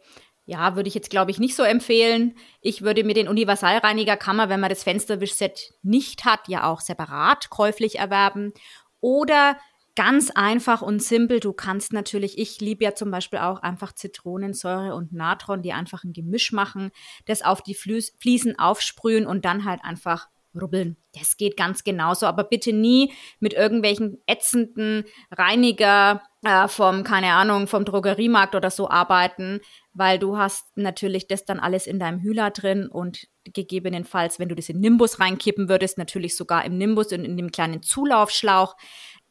Ja, 0.45 0.75
würde 0.75 0.87
ich 0.87 0.93
jetzt, 0.93 1.09
glaube 1.09 1.31
ich, 1.31 1.39
nicht 1.39 1.55
so 1.55 1.63
empfehlen. 1.63 2.35
Ich 2.61 2.83
würde 2.83 3.03
mir 3.03 3.15
den 3.15 3.27
Universalreiniger 3.27 4.15
kann 4.15 4.37
wenn 4.37 4.59
man 4.59 4.69
das 4.69 4.83
Fensterwischset 4.83 5.73
nicht 5.81 6.23
hat, 6.23 6.47
ja 6.47 6.69
auch 6.69 6.81
separat 6.81 7.49
käuflich 7.49 7.97
erwerben. 7.97 8.53
Oder 9.01 9.57
ganz 9.95 10.29
einfach 10.29 10.81
und 10.81 11.01
simpel. 11.01 11.39
Du 11.39 11.53
kannst 11.53 11.93
natürlich, 11.93 12.37
ich 12.37 12.59
liebe 12.59 12.83
ja 12.83 12.93
zum 12.93 13.09
Beispiel 13.11 13.39
auch 13.39 13.61
einfach 13.61 13.93
Zitronensäure 13.93 14.93
und 14.93 15.13
Natron, 15.13 15.61
die 15.61 15.73
einfach 15.73 16.03
ein 16.03 16.13
Gemisch 16.13 16.51
machen, 16.51 16.91
das 17.25 17.41
auf 17.41 17.61
die 17.61 17.75
Fliesen 17.75 18.59
aufsprühen 18.59 19.25
und 19.25 19.45
dann 19.45 19.65
halt 19.65 19.79
einfach 19.83 20.27
rubbeln. 20.59 20.97
Das 21.13 21.37
geht 21.37 21.57
ganz 21.57 21.83
genauso, 21.83 22.25
aber 22.25 22.43
bitte 22.43 22.73
nie 22.73 23.13
mit 23.39 23.53
irgendwelchen 23.53 24.21
ätzenden 24.25 25.05
Reiniger 25.31 26.21
äh, 26.45 26.67
vom, 26.67 27.03
keine 27.03 27.33
Ahnung, 27.33 27.67
vom 27.67 27.85
Drogeriemarkt 27.85 28.55
oder 28.55 28.69
so 28.69 28.89
arbeiten, 28.89 29.61
weil 29.93 30.19
du 30.19 30.37
hast 30.37 30.65
natürlich 30.75 31.27
das 31.27 31.45
dann 31.45 31.59
alles 31.59 31.87
in 31.87 31.99
deinem 31.99 32.19
Hühler 32.19 32.51
drin 32.51 32.87
und 32.87 33.27
gegebenenfalls, 33.43 34.39
wenn 34.39 34.49
du 34.49 34.55
das 34.55 34.69
in 34.69 34.79
Nimbus 34.79 35.19
reinkippen 35.19 35.69
würdest, 35.69 35.97
natürlich 35.97 36.35
sogar 36.35 36.65
im 36.65 36.77
Nimbus 36.77 37.11
und 37.11 37.25
in 37.25 37.37
dem 37.37 37.51
kleinen 37.51 37.81
Zulaufschlauch 37.81 38.75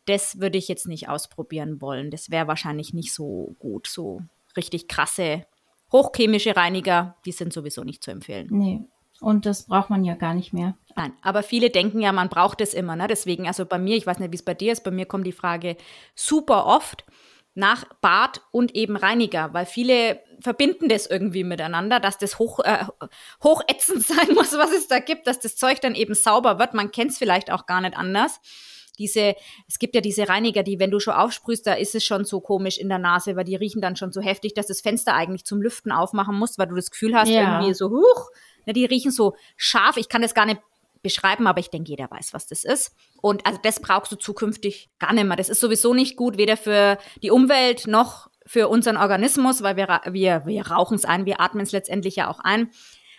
das 0.06 0.38
würde 0.40 0.58
ich 0.58 0.68
jetzt 0.68 0.86
nicht 0.86 1.08
ausprobieren 1.08 1.80
wollen. 1.80 2.10
Das 2.10 2.30
wäre 2.30 2.46
wahrscheinlich 2.46 2.92
nicht 2.92 3.14
so 3.14 3.56
gut. 3.58 3.86
So 3.86 4.20
richtig 4.56 4.88
krasse 4.88 5.46
hochchemische 5.92 6.56
Reiniger, 6.56 7.16
die 7.24 7.32
sind 7.32 7.52
sowieso 7.52 7.84
nicht 7.84 8.02
zu 8.02 8.10
empfehlen. 8.10 8.48
Nee. 8.50 8.80
Und 9.20 9.46
das 9.46 9.66
braucht 9.66 9.90
man 9.90 10.04
ja 10.04 10.14
gar 10.14 10.34
nicht 10.34 10.52
mehr. 10.52 10.74
Nein, 10.96 11.12
aber 11.22 11.42
viele 11.42 11.70
denken 11.70 12.00
ja, 12.00 12.12
man 12.12 12.28
braucht 12.28 12.60
es 12.60 12.74
immer. 12.74 12.96
Ne? 12.96 13.06
Deswegen, 13.08 13.46
also 13.46 13.64
bei 13.64 13.78
mir, 13.78 13.96
ich 13.96 14.06
weiß 14.06 14.18
nicht, 14.18 14.32
wie 14.32 14.36
es 14.36 14.44
bei 14.44 14.54
dir 14.54 14.72
ist, 14.72 14.84
bei 14.84 14.90
mir 14.90 15.06
kommt 15.06 15.26
die 15.26 15.32
Frage 15.32 15.76
super 16.14 16.66
oft 16.66 17.04
nach 17.54 17.84
Bad 18.00 18.42
und 18.50 18.74
eben 18.74 18.96
Reiniger, 18.96 19.54
weil 19.54 19.64
viele 19.64 20.20
verbinden 20.40 20.88
das 20.88 21.06
irgendwie 21.06 21.44
miteinander, 21.44 22.00
dass 22.00 22.18
das 22.18 22.38
hoch, 22.38 22.58
äh, 22.60 22.84
hochätzend 23.42 24.02
sein 24.06 24.34
muss, 24.34 24.52
was 24.52 24.72
es 24.72 24.88
da 24.88 24.98
gibt, 24.98 25.26
dass 25.26 25.40
das 25.40 25.56
Zeug 25.56 25.80
dann 25.80 25.94
eben 25.94 26.14
sauber 26.14 26.58
wird. 26.58 26.74
Man 26.74 26.90
kennt 26.90 27.12
es 27.12 27.18
vielleicht 27.18 27.52
auch 27.52 27.66
gar 27.66 27.80
nicht 27.80 27.96
anders 27.96 28.40
diese, 28.98 29.34
es 29.68 29.78
gibt 29.78 29.94
ja 29.94 30.00
diese 30.00 30.28
Reiniger, 30.28 30.62
die, 30.62 30.78
wenn 30.78 30.90
du 30.90 31.00
schon 31.00 31.14
aufsprühst, 31.14 31.66
da 31.66 31.74
ist 31.74 31.94
es 31.94 32.04
schon 32.04 32.24
so 32.24 32.40
komisch 32.40 32.78
in 32.78 32.88
der 32.88 32.98
Nase, 32.98 33.36
weil 33.36 33.44
die 33.44 33.56
riechen 33.56 33.82
dann 33.82 33.96
schon 33.96 34.12
so 34.12 34.20
heftig, 34.20 34.54
dass 34.54 34.66
das 34.66 34.80
Fenster 34.80 35.14
eigentlich 35.14 35.44
zum 35.44 35.60
Lüften 35.60 35.92
aufmachen 35.92 36.36
musst, 36.38 36.58
weil 36.58 36.68
du 36.68 36.76
das 36.76 36.90
Gefühl 36.90 37.14
hast, 37.14 37.28
ja. 37.28 37.58
irgendwie 37.58 37.74
so, 37.74 37.90
huch, 37.90 38.30
ne, 38.66 38.72
die 38.72 38.84
riechen 38.84 39.10
so 39.10 39.34
scharf. 39.56 39.96
Ich 39.96 40.08
kann 40.08 40.22
das 40.22 40.34
gar 40.34 40.46
nicht 40.46 40.60
beschreiben, 41.02 41.46
aber 41.46 41.60
ich 41.60 41.70
denke, 41.70 41.90
jeder 41.90 42.10
weiß, 42.10 42.32
was 42.32 42.46
das 42.46 42.64
ist. 42.64 42.96
Und 43.20 43.46
also 43.46 43.60
das 43.62 43.80
brauchst 43.80 44.10
du 44.10 44.16
zukünftig 44.16 44.90
gar 44.98 45.12
nicht 45.12 45.24
mehr. 45.24 45.36
Das 45.36 45.48
ist 45.48 45.60
sowieso 45.60 45.94
nicht 45.94 46.16
gut, 46.16 46.38
weder 46.38 46.56
für 46.56 46.98
die 47.22 47.30
Umwelt 47.30 47.86
noch 47.86 48.28
für 48.46 48.68
unseren 48.68 48.96
Organismus, 48.96 49.62
weil 49.62 49.76
wir, 49.76 50.00
wir, 50.10 50.42
wir 50.46 50.66
rauchen 50.66 50.96
es 50.96 51.04
ein, 51.04 51.26
wir 51.26 51.40
atmen 51.40 51.62
es 51.62 51.72
letztendlich 51.72 52.16
ja 52.16 52.28
auch 52.28 52.40
ein. 52.40 52.70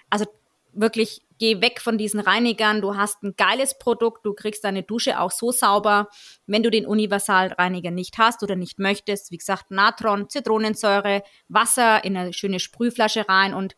Also 0.10 0.26
wirklich 0.74 1.22
geh 1.38 1.62
weg 1.62 1.82
von 1.82 1.98
diesen 1.98 2.20
Reinigern. 2.20 2.82
Du 2.82 2.96
hast 2.96 3.24
ein 3.24 3.36
geiles 3.36 3.78
Produkt, 3.78 4.26
du 4.26 4.34
kriegst 4.34 4.64
deine 4.64 4.84
Dusche 4.84 5.20
auch 5.20 5.32
so 5.32 5.52
sauber. 5.52 6.10
Wenn 6.48 6.64
du 6.64 6.72
den 6.72 6.86
Universalreiniger 6.86 7.92
nicht 7.92 8.18
hast 8.18 8.44
oder 8.44 8.56
nicht 8.56 8.80
möchtest, 8.80 9.32
wie 9.32 9.38
gesagt, 9.38 9.72
Natron, 9.72 10.30
Zitronensäure, 10.30 11.24
Wasser 11.48 12.04
in 12.04 12.18
eine 12.18 12.34
schöne 12.34 12.60
Sprühflasche 12.60 13.28
rein 13.28 13.54
und 13.54 13.76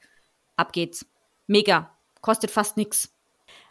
ab 0.56 0.74
geht's. 0.74 1.06
Mega. 1.48 1.90
Kostet 2.22 2.52
fast 2.52 2.78
nichts. 2.78 3.14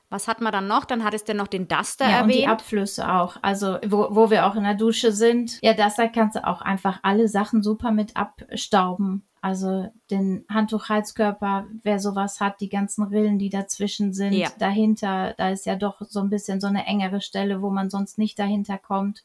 Was 0.09 0.29
hat 0.29 0.41
man 0.41 0.53
dann 0.53 0.69
noch? 0.69 0.85
Dann 0.85 1.03
hattest 1.03 1.29
du 1.29 1.35
noch 1.35 1.49
den 1.49 1.67
Duster 1.67 2.09
ja, 2.09 2.19
erwähnt. 2.19 2.35
Und 2.35 2.43
die 2.43 2.47
Abflüsse 2.47 3.13
auch. 3.13 3.37
Also, 3.43 3.79
wo, 3.87 4.09
wo 4.11 4.31
wir 4.31 4.47
auch 4.47 4.55
in 4.55 4.63
der 4.63 4.75
Dusche 4.75 5.13
sind. 5.13 5.59
Ja, 5.63 5.75
Duster 5.75 6.09
kannst 6.09 6.37
du 6.37 6.47
auch 6.47 6.63
einfach 6.63 7.01
alle 7.03 7.29
Sachen 7.29 7.63
super 7.63 7.91
mit 7.91 8.17
abstauben. 8.17 9.25
Also 9.41 9.93
den 10.11 10.45
Handtuchheizkörper, 10.49 11.67
wer 11.83 12.01
sowas 12.01 12.41
hat, 12.41 12.61
die 12.61 12.69
ganzen 12.69 13.05
Rillen, 13.05 13.39
die 13.39 13.51
dazwischen 13.51 14.13
sind, 14.13 14.33
ja. 14.33 14.49
dahinter, 14.59 15.35
da 15.37 15.51
ist 15.51 15.67
ja 15.67 15.77
doch 15.77 16.01
so 16.01 16.21
ein 16.21 16.31
bisschen 16.31 16.61
so 16.61 16.67
eine 16.67 16.87
engere 16.87 17.21
Stelle, 17.21 17.63
wo 17.63 17.71
man 17.71 17.89
sonst 17.89 18.19
nicht 18.19 18.39
dahinter 18.41 18.77
kommt. 18.77 19.23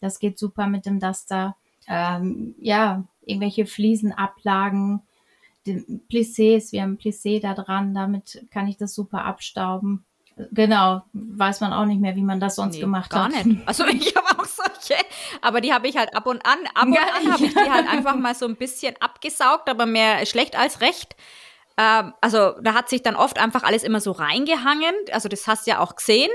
Das 0.00 0.20
geht 0.20 0.38
super 0.38 0.68
mit 0.68 0.86
dem 0.86 1.00
Duster. 1.00 1.56
Ähm, 1.88 2.54
ja, 2.60 3.04
irgendwelche 3.22 3.66
Fliesenablagen, 3.66 5.02
Plissés, 5.66 6.72
wir 6.72 6.82
haben 6.82 6.98
Plissé 6.98 7.40
da 7.40 7.54
dran, 7.54 7.94
damit 7.94 8.46
kann 8.50 8.68
ich 8.68 8.76
das 8.76 8.94
super 8.94 9.24
abstauben. 9.24 10.04
Genau, 10.50 11.02
weiß 11.12 11.60
man 11.60 11.72
auch 11.72 11.84
nicht 11.84 12.00
mehr, 12.00 12.16
wie 12.16 12.22
man 12.22 12.40
das 12.40 12.56
sonst 12.56 12.74
nee, 12.74 12.80
gemacht 12.80 13.10
gar 13.10 13.26
hat. 13.26 13.32
Gar 13.32 13.44
nicht. 13.44 13.68
Also 13.68 13.86
ich 13.88 14.14
habe 14.16 14.40
auch 14.40 14.44
solche, 14.44 15.00
aber 15.40 15.60
die 15.60 15.72
habe 15.72 15.86
ich 15.86 15.96
halt 15.96 16.14
ab 16.14 16.26
und 16.26 16.44
an, 16.44 16.58
ab 16.74 16.86
und 16.86 16.94
ja, 16.94 17.02
an 17.18 17.32
habe 17.32 17.44
ich 17.44 17.54
die 17.54 17.70
halt 17.70 17.88
einfach 17.88 18.16
mal 18.16 18.34
so 18.34 18.46
ein 18.46 18.56
bisschen 18.56 18.94
abgesaugt, 19.00 19.68
aber 19.68 19.86
mehr 19.86 20.26
schlecht 20.26 20.56
als 20.56 20.80
recht. 20.80 21.14
Ähm, 21.76 22.14
also 22.20 22.54
da 22.62 22.74
hat 22.74 22.88
sich 22.88 23.02
dann 23.02 23.16
oft 23.16 23.38
einfach 23.38 23.62
alles 23.62 23.84
immer 23.84 24.00
so 24.00 24.12
reingehangen. 24.12 24.94
Also 25.12 25.28
das 25.28 25.46
hast 25.46 25.66
du 25.66 25.70
ja 25.70 25.78
auch 25.80 25.96
gesehen. 25.96 26.30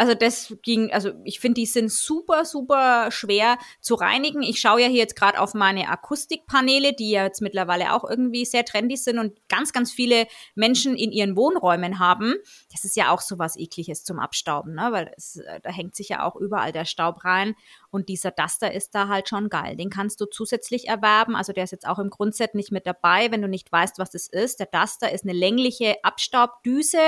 Also 0.00 0.14
das 0.14 0.56
ging, 0.62 0.90
also 0.94 1.10
ich 1.24 1.40
finde, 1.40 1.60
die 1.60 1.66
sind 1.66 1.92
super, 1.92 2.46
super 2.46 3.10
schwer 3.10 3.58
zu 3.82 3.96
reinigen. 3.96 4.40
Ich 4.40 4.58
schaue 4.58 4.80
ja 4.80 4.88
hier 4.88 4.96
jetzt 5.00 5.14
gerade 5.14 5.38
auf 5.38 5.52
meine 5.52 5.90
Akustikpaneele, 5.90 6.94
die 6.94 7.10
ja 7.10 7.24
jetzt 7.24 7.42
mittlerweile 7.42 7.92
auch 7.92 8.08
irgendwie 8.08 8.46
sehr 8.46 8.64
trendy 8.64 8.96
sind 8.96 9.18
und 9.18 9.46
ganz, 9.50 9.74
ganz 9.74 9.92
viele 9.92 10.26
Menschen 10.54 10.96
in 10.96 11.12
ihren 11.12 11.36
Wohnräumen 11.36 11.98
haben. 11.98 12.32
Das 12.72 12.86
ist 12.86 12.96
ja 12.96 13.10
auch 13.10 13.20
so 13.20 13.38
was 13.38 13.58
Ekliges 13.58 14.02
zum 14.02 14.20
Abstauben, 14.20 14.74
ne? 14.74 14.88
weil 14.90 15.12
es, 15.18 15.36
äh, 15.36 15.60
da 15.62 15.68
hängt 15.68 15.94
sich 15.94 16.08
ja 16.08 16.24
auch 16.24 16.34
überall 16.36 16.72
der 16.72 16.86
Staub 16.86 17.22
rein. 17.26 17.54
Und 17.90 18.08
dieser 18.08 18.30
Duster 18.30 18.72
ist 18.72 18.94
da 18.94 19.08
halt 19.08 19.28
schon 19.28 19.48
geil. 19.48 19.76
Den 19.76 19.90
kannst 19.90 20.20
du 20.20 20.26
zusätzlich 20.26 20.88
erwerben. 20.88 21.36
Also 21.36 21.52
der 21.52 21.64
ist 21.64 21.72
jetzt 21.72 21.86
auch 21.86 21.98
im 21.98 22.10
Grundset 22.10 22.54
nicht 22.54 22.72
mit 22.72 22.86
dabei, 22.86 23.30
wenn 23.30 23.42
du 23.42 23.48
nicht 23.48 23.70
weißt, 23.70 23.98
was 23.98 24.10
das 24.10 24.28
ist. 24.28 24.60
Der 24.60 24.66
Duster 24.66 25.12
ist 25.12 25.24
eine 25.24 25.32
längliche 25.32 25.96
Abstaubdüse, 26.02 26.98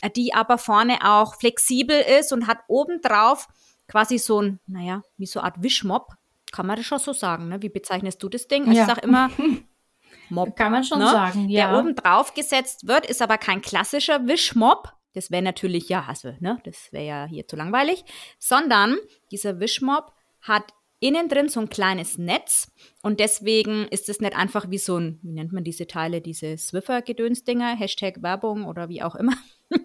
äh, 0.00 0.10
die 0.10 0.34
aber 0.34 0.58
vorne 0.58 0.98
auch 1.02 1.36
flexibel 1.36 2.00
ist 2.18 2.32
und 2.32 2.46
hat 2.46 2.58
obendrauf 2.68 3.48
quasi 3.88 4.18
so 4.18 4.40
ein, 4.40 4.60
naja, 4.66 5.02
wie 5.16 5.26
so 5.26 5.40
eine 5.40 5.46
Art 5.46 5.62
Wischmob. 5.62 6.14
Kann 6.52 6.66
man 6.66 6.76
das 6.76 6.86
schon 6.86 7.00
so 7.00 7.12
sagen, 7.12 7.48
ne? 7.48 7.62
Wie 7.62 7.68
bezeichnest 7.68 8.22
du 8.22 8.28
das 8.28 8.46
Ding? 8.46 8.68
Also 8.68 8.74
ja. 8.74 8.82
Ich 8.82 8.88
sag 8.88 9.02
immer 9.02 9.30
Mob. 10.30 10.56
Kann 10.56 10.72
man 10.72 10.84
schon 10.84 10.98
ne? 10.98 11.06
sagen, 11.06 11.48
ja. 11.48 11.70
Der 11.70 11.78
oben 11.78 11.94
drauf 11.94 12.34
gesetzt 12.34 12.86
wird, 12.86 13.06
ist 13.06 13.22
aber 13.22 13.38
kein 13.38 13.62
klassischer 13.62 14.26
Wischmob. 14.26 14.92
Das 15.14 15.30
wäre 15.30 15.42
natürlich, 15.42 15.88
ja, 15.88 16.04
also, 16.08 16.32
ne, 16.40 16.58
das 16.64 16.92
wäre 16.92 17.04
ja 17.04 17.24
hier 17.26 17.46
zu 17.46 17.56
langweilig. 17.56 18.04
Sondern 18.38 18.96
dieser 19.30 19.60
Wischmob 19.60 20.12
hat 20.44 20.72
innen 21.00 21.28
drin 21.28 21.48
so 21.48 21.60
ein 21.60 21.68
kleines 21.68 22.16
Netz 22.16 22.70
und 23.02 23.20
deswegen 23.20 23.86
ist 23.88 24.08
es 24.08 24.20
nicht 24.20 24.34
einfach 24.34 24.70
wie 24.70 24.78
so 24.78 24.96
ein, 24.96 25.18
wie 25.22 25.32
nennt 25.32 25.52
man 25.52 25.64
diese 25.64 25.86
Teile, 25.86 26.20
diese 26.22 26.56
Swiffer-Gedönsdinger, 26.56 27.76
Hashtag 27.76 28.22
Werbung 28.22 28.64
oder 28.64 28.88
wie 28.88 29.02
auch 29.02 29.14
immer, 29.14 29.34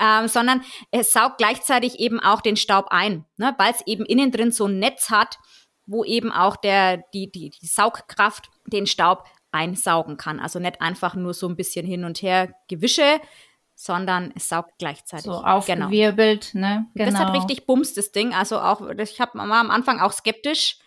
ähm, 0.00 0.28
sondern 0.28 0.62
es 0.90 1.12
saugt 1.12 1.38
gleichzeitig 1.38 1.98
eben 1.98 2.20
auch 2.20 2.40
den 2.40 2.56
Staub 2.56 2.88
ein, 2.90 3.24
ne, 3.38 3.54
weil 3.58 3.72
es 3.72 3.86
eben 3.86 4.04
innen 4.04 4.32
drin 4.32 4.52
so 4.52 4.66
ein 4.66 4.78
Netz 4.78 5.08
hat, 5.08 5.38
wo 5.86 6.04
eben 6.04 6.32
auch 6.32 6.56
der, 6.56 6.98
die, 7.14 7.30
die, 7.30 7.50
die 7.50 7.66
Saugkraft 7.66 8.50
den 8.66 8.86
Staub 8.86 9.24
einsaugen 9.52 10.16
kann. 10.16 10.40
Also 10.40 10.58
nicht 10.58 10.82
einfach 10.82 11.14
nur 11.14 11.32
so 11.32 11.48
ein 11.48 11.56
bisschen 11.56 11.86
hin 11.86 12.04
und 12.04 12.20
her 12.20 12.54
Gewische, 12.68 13.20
sondern 13.76 14.32
es 14.34 14.48
saugt 14.48 14.72
gleichzeitig. 14.78 15.26
So 15.26 15.44
aufgewirbelt, 15.44 16.52
genau. 16.52 16.66
ne? 16.66 16.86
Genau. 16.94 17.10
Das 17.10 17.20
hat 17.20 17.26
genau. 17.28 17.38
richtig 17.38 17.66
Bums, 17.66 17.92
das 17.94 18.10
Ding. 18.10 18.34
Also 18.34 18.58
auch, 18.58 18.80
ich 18.90 19.20
hab, 19.20 19.34
war 19.34 19.60
am 19.60 19.70
Anfang 19.70 20.00
auch 20.00 20.12
skeptisch, 20.12 20.78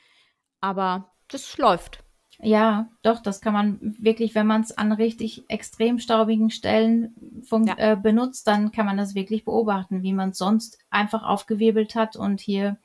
aber 0.59 1.11
das 1.29 1.57
läuft. 1.57 2.03
Ja, 2.41 2.89
doch, 3.03 3.21
das 3.21 3.41
kann 3.41 3.53
man 3.53 3.79
wirklich, 3.99 4.33
wenn 4.33 4.47
man 4.47 4.61
es 4.61 4.75
an 4.75 4.91
richtig 4.91 5.43
extrem 5.49 5.99
staubigen 5.99 6.49
Stellen 6.49 7.13
ja. 7.51 7.75
äh, 7.77 7.95
benutzt, 7.95 8.47
dann 8.47 8.71
kann 8.71 8.85
man 8.85 8.97
das 8.97 9.13
wirklich 9.13 9.45
beobachten, 9.45 10.03
wie 10.03 10.13
man 10.13 10.29
es 10.29 10.37
sonst 10.37 10.79
einfach 10.89 11.23
aufgewirbelt 11.23 11.95
hat 11.95 12.15
und 12.15 12.39
hier 12.39 12.77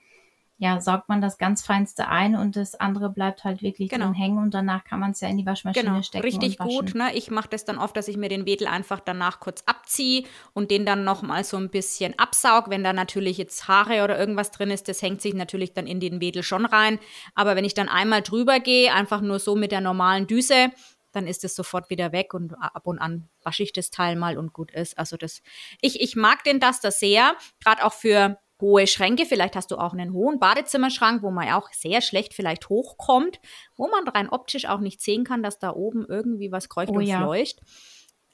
ja, 0.57 0.81
saugt 0.81 1.09
man 1.09 1.21
das 1.21 1.37
ganz 1.37 1.63
Feinste 1.63 2.09
ein 2.09 2.37
und 2.37 2.55
das 2.55 2.77
andere 2.77 3.11
bleibt 3.11 3.43
halt 3.43 3.61
wirklich 3.61 3.91
genau. 3.91 4.07
drin 4.07 4.15
hängen 4.15 4.39
und 4.39 4.55
danach 4.55 4.85
kann 4.85 5.01
man 5.01 5.11
es 5.11 5.21
ja 5.21 5.29
in 5.29 5.37
die 5.37 5.47
Waschmaschine 5.47 5.85
genau. 5.85 6.03
stecken. 6.03 6.25
Richtig 6.25 6.59
gut, 6.59 6.95
ne? 6.95 7.15
Ich 7.15 7.31
mache 7.31 7.49
das 7.49 7.65
dann 7.65 7.77
oft, 7.77 7.97
dass 7.97 8.07
ich 8.07 8.17
mir 8.17 8.29
den 8.29 8.47
Wedel 8.47 8.69
einfach 8.69 9.01
danach 9.01 9.41
kurz 9.41 9.65
abziehe 9.67 10.25
und 10.53 10.71
den 10.71 10.87
dann 10.87 11.03
nochmal 11.03 11.43
so 11.43 11.57
ein 11.57 11.71
bisschen 11.71 12.17
absaug. 12.19 12.71
Wenn 12.71 12.85
da 12.85 12.93
natürlich 12.93 13.37
jetzt 13.37 13.67
Haare 13.67 14.05
oder 14.05 14.17
irgendwas 14.17 14.53
drin 14.53 14.71
ist, 14.71 14.89
das 14.89 15.03
hängt 15.03 15.21
sich 15.21 15.35
natürlich 15.35 15.75
dann 15.75 15.89
in 15.89 15.99
den 15.99 16.21
Wedel 16.21 16.45
schon 16.45 16.67
rein. 16.67 17.01
Aber 17.35 17.57
wenn 17.57 17.65
ich 17.65 17.75
dann 17.75 17.89
einmal 17.89 18.23
drüber 18.23 18.61
gehe, 18.61 18.95
einfach 18.95 19.21
nur 19.21 19.41
so 19.41 19.57
mit 19.57 19.73
der 19.73 19.81
normalen 19.81 20.29
Düse, 20.29 20.71
dann 21.11 21.27
ist 21.27 21.45
es 21.45 21.55
sofort 21.55 21.91
wieder 21.91 22.13
weg 22.13 22.35
und 22.35 22.55
ab 22.55 22.87
und 22.87 22.99
an 22.99 23.29
wasche 23.43 23.63
ich 23.63 23.73
das 23.73 23.91
Teil 23.91 24.17
mal 24.17 24.37
und 24.39 24.53
gut 24.53 24.71
ist. 24.73 24.99
Also 24.99 25.17
das, 25.17 25.43
ich, 25.81 26.01
ich 26.01 26.17
mag 26.17 26.45
den 26.45 26.61
Duster 26.61 26.91
sehr, 26.91 27.37
gerade 27.61 27.85
auch 27.85 27.93
für 27.93 28.39
hohe 28.65 28.87
Schränke. 28.87 29.27
Vielleicht 29.27 29.57
hast 29.57 29.71
du 29.71 29.77
auch 29.77 29.93
einen 29.93 30.15
hohen 30.15 30.39
Badezimmerschrank, 30.39 31.23
wo 31.23 31.31
man 31.31 31.51
auch 31.51 31.71
sehr 31.73 32.01
schlecht 32.01 32.33
vielleicht 32.33 32.71
hochkommt, 32.71 33.39
wo 33.77 33.89
man 33.89 34.09
rein 34.09 34.31
optisch 34.31 34.65
auch 34.67 34.81
nicht 34.81 35.03
sehen 35.03 35.25
kann, 35.25 35.43
dass 35.43 35.59
da 35.59 35.71
oben 35.71 36.07
irgendwie 36.09 36.51
was 36.51 36.71
kreucht 36.71 36.91
oh, 36.91 36.97
und 36.97 37.03
ja. 37.03 37.19
fleucht. 37.19 37.61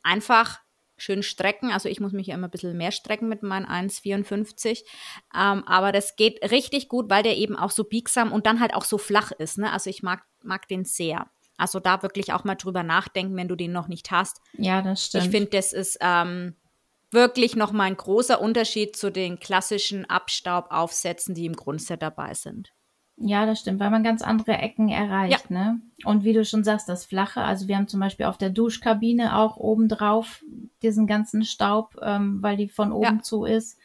Einfach 0.04 0.60
schön 0.96 1.22
strecken. 1.22 1.72
Also 1.72 1.88
ich 1.88 1.99
muss 1.99 2.12
mich 2.12 2.28
ja 2.28 2.34
immer 2.34 2.46
ein 2.46 2.50
bisschen 2.52 2.76
mehr 2.76 2.92
strecken 2.92 3.28
mit 3.28 3.42
meinen 3.42 3.66
1,54. 3.66 4.84
Ähm, 5.34 5.64
aber 5.66 5.90
das 5.90 6.14
geht 6.14 6.49
richtig 6.50 6.88
gut, 6.88 7.10
weil 7.10 7.25
der 7.25 7.37
eben 7.37 7.56
auch 7.56 7.70
so 7.70 7.84
biegsam 7.84 8.30
und 8.30 8.46
dann 8.46 8.60
halt 8.60 8.75
auch 8.75 8.84
so 8.84 8.99
flach 8.99 9.32
ist. 9.32 9.58
Ne? 9.58 9.72
Also 9.72 9.90
ich 9.90 10.02
mag, 10.02 10.22
mag 10.42 10.68
den 10.68 10.84
sehr. 10.84 11.28
Also 11.56 11.80
da 11.80 12.02
wirklich 12.02 12.32
auch 12.32 12.44
mal 12.44 12.54
drüber 12.54 12.82
nachdenken, 12.82 13.37
wenn 13.37 13.49
du 13.49 13.56
den 13.56 13.72
noch 13.72 13.88
nicht 13.88 14.10
hast. 14.10 14.40
Ja, 14.52 14.80
das 14.80 15.06
stimmt. 15.06 15.25
Ich 15.25 15.30
finde, 15.30 15.50
das 15.50 15.72
ist 15.72 15.99
ähm, 16.00 16.54
wirklich 17.10 17.56
nochmal 17.56 17.88
ein 17.88 17.96
großer 17.96 18.40
Unterschied 18.40 18.96
zu 18.96 19.10
den 19.10 19.40
klassischen 19.40 20.08
Abstaubaufsätzen, 20.08 21.34
die 21.34 21.46
im 21.46 21.56
Grundset 21.56 22.02
dabei 22.02 22.34
sind. 22.34 22.72
Ja, 23.22 23.44
das 23.44 23.60
stimmt, 23.60 23.80
weil 23.80 23.90
man 23.90 24.02
ganz 24.02 24.22
andere 24.22 24.52
Ecken 24.52 24.88
erreicht, 24.88 25.50
ja. 25.50 25.56
ne? 25.56 25.80
Und 26.04 26.24
wie 26.24 26.32
du 26.32 26.42
schon 26.44 26.64
sagst, 26.64 26.88
das 26.88 27.04
Flache, 27.04 27.42
also 27.42 27.68
wir 27.68 27.76
haben 27.76 27.86
zum 27.86 28.00
Beispiel 28.00 28.24
auf 28.24 28.38
der 28.38 28.48
Duschkabine 28.48 29.36
auch 29.36 29.58
oben 29.58 29.88
drauf 29.88 30.42
diesen 30.82 31.06
ganzen 31.06 31.44
Staub, 31.44 31.96
ähm, 32.00 32.42
weil 32.42 32.56
die 32.56 32.68
von 32.68 32.92
oben 32.92 33.16
ja. 33.16 33.22
zu 33.22 33.44
ist. 33.44 33.78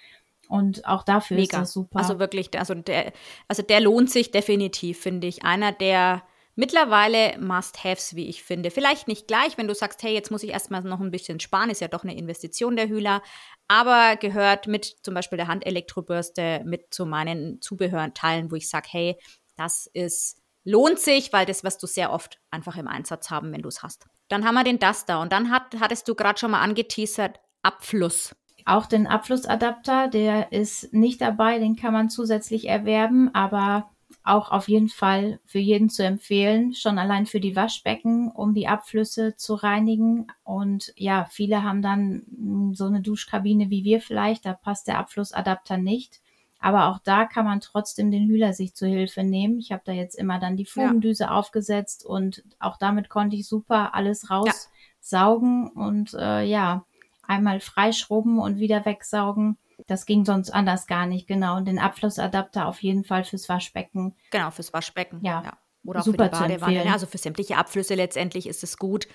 Und 0.47 0.87
auch 0.87 1.03
dafür 1.03 1.35
Mega. 1.35 1.57
ist 1.57 1.61
das 1.63 1.73
super. 1.73 1.99
Also 1.99 2.17
wirklich, 2.17 2.57
also 2.57 2.75
der, 2.75 3.11
also 3.49 3.61
der 3.61 3.81
lohnt 3.81 4.09
sich 4.09 4.31
definitiv, 4.31 5.01
finde 5.01 5.27
ich. 5.27 5.43
Einer 5.43 5.73
der 5.73 6.23
Mittlerweile 6.55 7.37
Must-Haves, 7.39 8.15
wie 8.15 8.29
ich 8.29 8.43
finde. 8.43 8.71
Vielleicht 8.71 9.07
nicht 9.07 9.27
gleich, 9.27 9.57
wenn 9.57 9.67
du 9.67 9.75
sagst, 9.75 10.01
hey, 10.03 10.13
jetzt 10.13 10.31
muss 10.31 10.43
ich 10.43 10.51
erstmal 10.51 10.81
noch 10.81 11.01
ein 11.01 11.11
bisschen 11.11 11.39
sparen, 11.39 11.69
ist 11.69 11.81
ja 11.81 11.89
doch 11.89 12.03
eine 12.03 12.15
Investition 12.15 12.77
der 12.77 12.87
Hühler, 12.87 13.21
aber 13.67 14.15
gehört 14.15 14.67
mit 14.67 14.85
zum 15.03 15.13
Beispiel 15.13 15.37
der 15.37 15.47
Handelektrobürste 15.47 16.61
mit 16.65 16.93
zu 16.93 17.05
meinen 17.05 17.61
Zubehörteilen, 17.61 18.51
wo 18.51 18.55
ich 18.55 18.69
sage, 18.69 18.87
hey, 18.89 19.19
das 19.57 19.89
ist 19.93 20.41
lohnt 20.65 20.99
sich, 20.99 21.31
weil 21.31 21.45
das, 21.45 21.63
was 21.63 21.77
du 21.77 21.87
sehr 21.87 22.11
oft 22.11 22.41
einfach 22.51 22.75
im 22.75 22.87
Einsatz 22.87 23.29
haben, 23.29 23.53
wenn 23.53 23.61
du 23.61 23.69
es 23.69 23.83
hast. 23.83 24.05
Dann 24.27 24.45
haben 24.45 24.55
wir 24.55 24.63
den 24.63 24.79
Duster 24.79 25.21
und 25.21 25.31
dann 25.31 25.51
hat, 25.51 25.75
hattest 25.79 26.07
du 26.07 26.15
gerade 26.15 26.39
schon 26.39 26.51
mal 26.51 26.61
angeteasert, 26.61 27.39
Abfluss. 27.61 28.35
Auch 28.65 28.87
den 28.87 29.05
Abflussadapter, 29.05 30.07
der 30.07 30.51
ist 30.51 30.91
nicht 30.91 31.21
dabei, 31.21 31.59
den 31.59 31.75
kann 31.75 31.93
man 31.93 32.09
zusätzlich 32.09 32.67
erwerben, 32.67 33.33
aber 33.35 33.91
auch 34.25 34.51
auf 34.51 34.67
jeden 34.67 34.89
Fall 34.89 35.39
für 35.45 35.59
jeden 35.59 35.89
zu 35.89 36.03
empfehlen, 36.03 36.73
schon 36.73 36.97
allein 36.97 37.27
für 37.27 37.39
die 37.39 37.55
Waschbecken, 37.55 38.31
um 38.31 38.55
die 38.55 38.67
Abflüsse 38.67 39.35
zu 39.35 39.53
reinigen. 39.53 40.27
Und 40.43 40.93
ja, 40.97 41.27
viele 41.29 41.61
haben 41.63 41.83
dann 41.83 42.23
hm, 42.35 42.73
so 42.73 42.85
eine 42.85 43.01
Duschkabine 43.01 43.69
wie 43.69 43.83
wir 43.83 44.01
vielleicht, 44.01 44.45
da 44.45 44.53
passt 44.53 44.87
der 44.87 44.97
Abflussadapter 44.97 45.77
nicht. 45.77 46.21
Aber 46.59 46.87
auch 46.87 46.97
da 46.97 47.25
kann 47.25 47.45
man 47.45 47.59
trotzdem 47.59 48.09
den 48.09 48.27
Hühler 48.27 48.53
sich 48.53 48.73
zu 48.73 48.87
Hilfe 48.87 49.23
nehmen. 49.23 49.59
Ich 49.59 49.71
habe 49.71 49.83
da 49.85 49.91
jetzt 49.91 50.15
immer 50.15 50.39
dann 50.39 50.57
die 50.57 50.65
Fugendüse 50.65 51.25
ja. 51.25 51.31
aufgesetzt 51.31 52.03
und 52.03 52.43
auch 52.59 52.77
damit 52.77 53.09
konnte 53.09 53.35
ich 53.35 53.47
super 53.47 53.93
alles 53.93 54.31
raussaugen 54.31 55.71
ja. 55.75 55.81
und 55.83 56.15
äh, 56.15 56.43
ja, 56.43 56.83
einmal 57.21 57.59
freischrubben 57.59 58.39
und 58.39 58.57
wieder 58.57 58.83
wegsaugen. 58.85 59.59
Das 59.87 60.05
ging 60.05 60.25
sonst 60.25 60.49
anders 60.49 60.87
gar 60.87 61.05
nicht, 61.05 61.27
genau. 61.27 61.57
Und 61.57 61.65
den 61.65 61.79
Abflussadapter 61.79 62.67
auf 62.67 62.81
jeden 62.81 63.03
Fall 63.03 63.23
fürs 63.23 63.49
Waschbecken. 63.49 64.15
Genau, 64.31 64.51
fürs 64.51 64.73
Waschbecken. 64.73 65.19
Ja. 65.23 65.43
ja. 65.43 65.57
Oder 65.83 65.99
auch 65.99 66.03
Super 66.05 66.25
für 66.25 66.47
die 66.47 66.57
Badewanne. 66.57 66.91
Also 66.91 67.05
für 67.05 67.17
sämtliche 67.17 67.57
Abflüsse 67.57 67.95
letztendlich 67.95 68.47
ist 68.47 68.63
es 68.63 68.77
gut. 68.77 69.07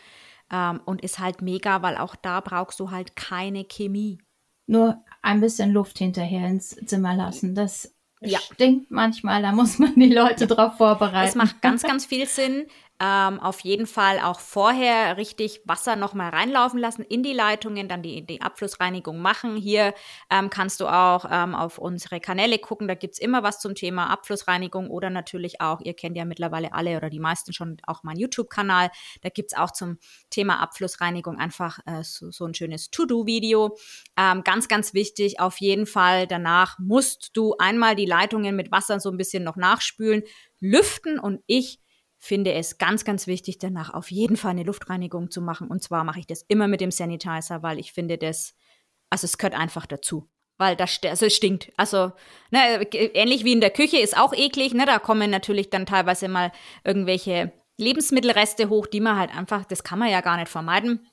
ähm, 0.53 0.81
und 0.85 1.03
ist 1.03 1.19
halt 1.19 1.43
mega, 1.43 1.83
weil 1.83 1.97
auch 1.97 2.17
da 2.17 2.41
brauchst 2.41 2.81
du 2.81 2.91
halt 2.91 3.17
keine 3.17 3.65
Chemie. 3.65 4.19
Nur 4.67 5.03
ein 5.23 5.41
bisschen 5.41 5.73
Luft 5.73 5.99
hinterher 5.99 6.49
ins 6.49 6.77
Zimmer 6.87 7.15
lassen. 7.15 7.55
Das 7.55 7.95
ja. 8.21 8.39
stinkt 8.39 8.91
manchmal, 8.91 9.43
da 9.43 9.53
muss 9.53 9.79
man 9.79 9.95
die 9.95 10.13
Leute 10.13 10.45
ja. 10.45 10.55
drauf 10.55 10.77
vorbereiten. 10.77 11.29
Es 11.29 11.35
macht 11.35 11.63
ganz, 11.63 11.83
ganz 11.85 12.07
viel 12.07 12.27
Sinn. 12.27 12.67
Ähm, 13.03 13.41
auf 13.41 13.61
jeden 13.61 13.87
Fall 13.87 14.21
auch 14.21 14.41
vorher 14.41 15.17
richtig 15.17 15.63
Wasser 15.65 15.97
nochmal 15.97 16.29
reinlaufen 16.29 16.79
lassen 16.79 17.03
in 17.03 17.23
die 17.23 17.33
Leitungen, 17.33 17.89
dann 17.89 18.03
die, 18.03 18.27
die 18.27 18.43
Abflussreinigung 18.43 19.19
machen. 19.19 19.57
Hier 19.57 19.95
ähm, 20.29 20.51
kannst 20.51 20.81
du 20.81 20.87
auch 20.87 21.25
ähm, 21.31 21.55
auf 21.55 21.79
unsere 21.79 22.21
Kanäle 22.21 22.59
gucken, 22.59 22.89
da 22.89 22.95
gibt 22.95 23.15
es 23.15 23.19
immer 23.19 23.43
was 23.43 23.59
zum 23.59 23.75
Thema 23.75 24.11
Abflussreinigung 24.11 24.91
oder 24.91 25.09
natürlich 25.09 25.63
auch, 25.63 25.81
ihr 25.81 25.95
kennt 25.95 26.15
ja 26.15 26.27
mittlerweile 26.27 26.75
alle 26.75 26.95
oder 26.99 27.09
die 27.09 27.21
meisten 27.21 27.55
schon 27.55 27.79
auch 27.87 28.03
meinen 28.03 28.19
YouTube-Kanal, 28.19 28.91
da 29.23 29.31
gibt 29.31 29.53
es 29.53 29.59
auch 29.59 29.71
zum 29.71 29.99
Thema 30.29 30.61
Abflussreinigung 30.61 31.39
einfach 31.39 31.79
äh, 31.87 32.03
so, 32.03 32.31
so, 32.31 32.45
ein 32.45 32.53
schönes 32.53 32.91
To-Do-Video. 32.91 33.79
Ähm, 34.19 34.45
ganz, 34.45 34.69
ganz 34.69 34.93
wichtig, 34.93 35.41
auf 35.41 35.59
jeden 35.59 35.87
Fall 35.87 36.27
danach 36.27 36.79
musst 36.79 37.31
du 37.33 37.55
einmal 37.59 37.97
die 37.97 38.05
Leitungen 38.05 38.57
mit 38.57 38.71
Wasser 38.71 39.01
so 39.01 39.11
ein 39.11 39.17
bisschen 39.17 39.43
noch 39.43 39.57
nachspülen, 39.57 40.23
lüften 40.61 41.19
und 41.19 41.43
ich 41.47 41.81
finde 42.21 42.53
es 42.53 42.79
ganz, 42.79 43.05
ganz 43.05 43.27
wichtig, 43.27 43.59
danach 43.59 43.93
auf 43.93 44.11
jeden 44.11 44.37
Fall 44.37 44.53
eine 44.53 44.63
Luftreinigung 44.63 45.31
zu 45.31 45.41
machen. 45.41 45.69
Und 45.69 45.83
zwar 45.83 46.05
mache 46.05 46.21
ich 46.21 46.27
das 46.27 46.43
immer 46.43 46.69
mit 46.69 46.83
dem 46.83 46.91
Sanitizer, 46.91 47.63
weil 47.63 47.79
ich 47.79 47.93
finde 47.93 48.19
das, 48.19 48.55
also 49.09 49.25
es 49.25 49.39
gehört 49.39 49.55
einfach 49.55 49.87
dazu. 49.87 50.31
Weil 50.59 50.77
das 50.77 51.01
also 51.03 51.25
es 51.25 51.35
stinkt. 51.35 51.73
Also, 51.79 52.13
ne, 52.51 52.83
ähnlich 52.93 53.45
wie 53.45 53.55
in 53.55 53.63
der 53.63 53.71
Küche 53.71 53.97
ist 53.97 54.17
auch 54.19 54.35
eklig, 54.35 54.75
ne? 54.75 54.85
Da 54.85 54.99
kommen 54.99 55.31
natürlich 55.31 55.71
dann 55.71 55.87
teilweise 55.87 56.29
mal 56.29 56.53
irgendwelche 56.85 57.53
Lebensmittelreste 57.79 58.69
hoch, 58.69 58.87
die 58.87 59.01
man 59.01 59.19
halt 59.19 59.35
einfach, 59.35 59.65
das 59.65 59.83
kann 59.83 59.99
man 59.99 60.11
ja 60.11 60.21
gar 60.21 60.37
nicht 60.37 60.51
vermeiden. 60.51 61.09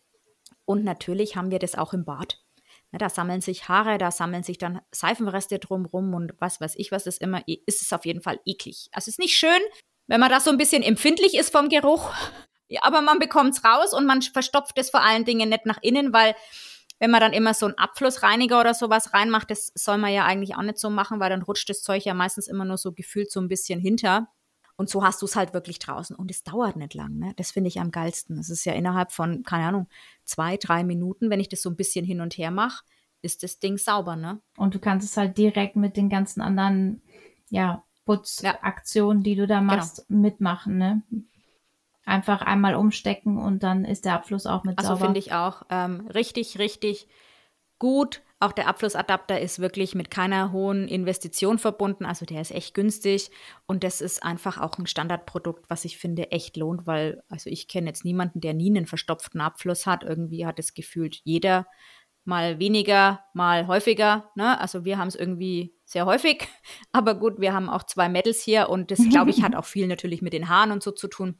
Und 0.66 0.84
natürlich 0.84 1.38
haben 1.38 1.50
wir 1.50 1.60
das 1.60 1.76
auch 1.76 1.94
im 1.94 2.04
Bad. 2.04 2.44
Ne, 2.92 3.00
da 3.00 3.10
sammeln 3.10 3.40
sich 3.40 3.70
Haare, 3.70 3.98
da 3.98 4.12
sammeln 4.12 4.44
sich 4.44 4.58
dann 4.58 4.82
Seifenreste 4.92 5.60
drumrum 5.60 6.14
und 6.14 6.34
was 6.40 6.60
weiß 6.60 6.76
ich, 6.76 6.92
was 6.92 7.08
ist 7.08 7.22
immer, 7.22 7.42
ist 7.48 7.82
es 7.82 7.94
auf 7.94 8.06
jeden 8.06 8.22
Fall 8.22 8.42
eklig. 8.46 8.90
Also 8.92 9.06
es 9.06 9.14
ist 9.14 9.20
nicht 9.20 9.38
schön, 9.38 9.62
wenn 10.08 10.20
man 10.20 10.30
da 10.30 10.40
so 10.40 10.50
ein 10.50 10.58
bisschen 10.58 10.84
empfindlich 10.84 11.36
ist 11.36 11.52
vom 11.52 11.70
Geruch. 11.70 12.12
Aber 12.82 13.02
man 13.02 13.20
bekommt 13.20 13.54
es 13.54 13.64
raus 13.64 13.94
und 13.94 14.06
man 14.06 14.22
verstopft 14.22 14.78
es 14.78 14.90
vor 14.90 15.02
allen 15.02 15.26
Dingen 15.26 15.50
nicht 15.50 15.66
nach 15.66 15.80
innen, 15.82 16.12
weil 16.12 16.36
wenn 17.00 17.12
man 17.12 17.22
dann 17.22 17.34
immer 17.34 17.54
so 17.54 17.68
einen 17.68 17.78
Abflussreiniger 17.78 18.60
oder 18.60 18.74
sowas 18.74 19.14
reinmacht, 19.14 19.52
das 19.52 19.72
soll 19.76 19.98
man 19.98 20.12
ja 20.12 20.26
eigentlich 20.26 20.56
auch 20.56 20.64
nicht 20.64 20.80
so 20.80 20.90
machen, 20.90 21.20
weil 21.20 21.30
dann 21.30 21.44
rutscht 21.44 21.70
das 21.70 21.84
Zeug 21.84 22.04
ja 22.04 22.14
meistens 22.14 22.48
immer 22.48 22.66
nur 22.66 22.78
so 22.78 22.92
gefühlt 22.92 23.32
so 23.32 23.40
ein 23.40 23.48
bisschen 23.48 23.80
hinter. 23.80 24.28
Und 24.78 24.90
so 24.90 25.04
hast 25.04 25.22
du 25.22 25.26
es 25.26 25.36
halt 25.36 25.54
wirklich 25.54 25.80
draußen. 25.80 26.16
Und 26.16 26.30
es 26.30 26.44
dauert 26.44 26.76
nicht 26.76 26.94
lang. 26.94 27.18
Ne? 27.18 27.34
Das 27.36 27.52
finde 27.52 27.68
ich 27.68 27.80
am 27.80 27.92
geilsten. 27.92 28.38
Es 28.38 28.50
ist 28.50 28.64
ja 28.64 28.74
innerhalb 28.74 29.12
von, 29.12 29.44
keine 29.44 29.66
Ahnung, 29.66 29.88
zwei, 30.24 30.58
drei 30.58 30.84
Minuten, 30.84 31.30
wenn 31.30 31.40
ich 31.40 31.50
das 31.50 31.64
so 31.64 31.70
ein 31.70 31.76
bisschen 31.76 32.06
hin 32.06 32.22
und 32.22 32.38
her 32.38 32.52
mache, 32.52 32.84
ist 33.24 33.42
das 33.42 33.60
Ding 33.60 33.78
sauber. 33.78 34.16
Ne? 34.16 34.40
Und 34.56 34.76
du 34.76 34.80
kannst 34.80 35.08
es 35.08 35.18
halt 35.18 35.38
direkt 35.38 35.76
mit 35.76 35.98
den 35.98 36.10
ganzen 36.10 36.42
anderen, 36.42 37.02
ja, 37.50 37.84
Putzaktionen, 38.08 39.20
ja. 39.20 39.24
die 39.24 39.36
du 39.36 39.48
da 39.48 39.60
genau. 39.60 39.76
machst, 39.76 40.08
genau. 40.08 40.22
mitmachen. 40.22 40.78
Ne? 40.78 41.04
Einfach 42.06 42.42
einmal 42.42 42.76
umstecken 42.76 43.38
und 43.38 43.64
dann 43.64 43.84
ist 43.86 44.06
der 44.06 44.14
Abfluss 44.14 44.46
auch 44.46 44.64
mit 44.64 44.80
also 44.80 44.90
sauber. 44.90 45.02
Also 45.02 45.06
finde 45.06 45.20
ich 45.20 45.34
auch 45.34 45.64
ähm, 45.70 46.08
richtig, 46.08 46.58
richtig 46.58 47.08
gut. 47.80 48.24
Auch 48.40 48.52
der 48.52 48.68
Abflussadapter 48.68 49.42
ist 49.42 49.60
wirklich 49.60 49.96
mit 49.96 50.12
keiner 50.12 50.52
hohen 50.52 50.88
Investition 50.88 51.58
verbunden. 51.58 52.06
Also 52.06 52.26
der 52.26 52.40
ist 52.40 52.52
echt 52.52 52.76
günstig 52.76 53.32
und 53.66 53.84
das 53.84 54.00
ist 54.00 54.24
einfach 54.24 54.60
auch 54.60 54.78
ein 54.78 54.86
Standardprodukt, 54.86 55.70
was 55.70 55.86
ich 55.86 55.98
finde 55.98 56.32
echt 56.32 56.56
lohnt, 56.56 56.86
weil 56.86 57.24
also 57.30 57.50
ich 57.50 57.68
kenne 57.68 57.88
jetzt 57.88 58.06
niemanden, 58.06 58.40
der 58.40 58.54
nie 58.54 58.70
einen 58.70 58.86
verstopften 58.86 59.42
Abfluss 59.42 59.86
hat. 59.86 60.04
Irgendwie 60.04 60.46
hat 60.46 60.60
es 60.60 60.76
gefühlt 60.76 61.20
jeder 61.24 61.66
mal 62.26 62.60
weniger, 62.60 63.26
mal 63.34 63.68
häufiger. 63.68 64.30
Ne? 64.36 64.60
Also 64.62 64.86
wir 64.86 64.98
haben 64.98 65.08
es 65.08 65.16
irgendwie 65.16 65.77
sehr 65.88 66.06
häufig. 66.06 66.48
Aber 66.92 67.16
gut, 67.16 67.40
wir 67.40 67.54
haben 67.54 67.70
auch 67.70 67.84
zwei 67.84 68.10
Medals 68.10 68.42
hier 68.42 68.70
und 68.70 68.92
das, 68.92 69.00
glaube 69.10 69.32
ich, 69.32 69.42
hat 69.42 69.56
auch 69.56 69.66
viel 69.66 69.88
natürlich 69.88 70.22
mit 70.22 70.34
den 70.34 70.50
Haaren 70.50 70.72
und 70.72 70.84
so 70.84 70.92
zu 70.92 71.08
tun. 71.08 71.40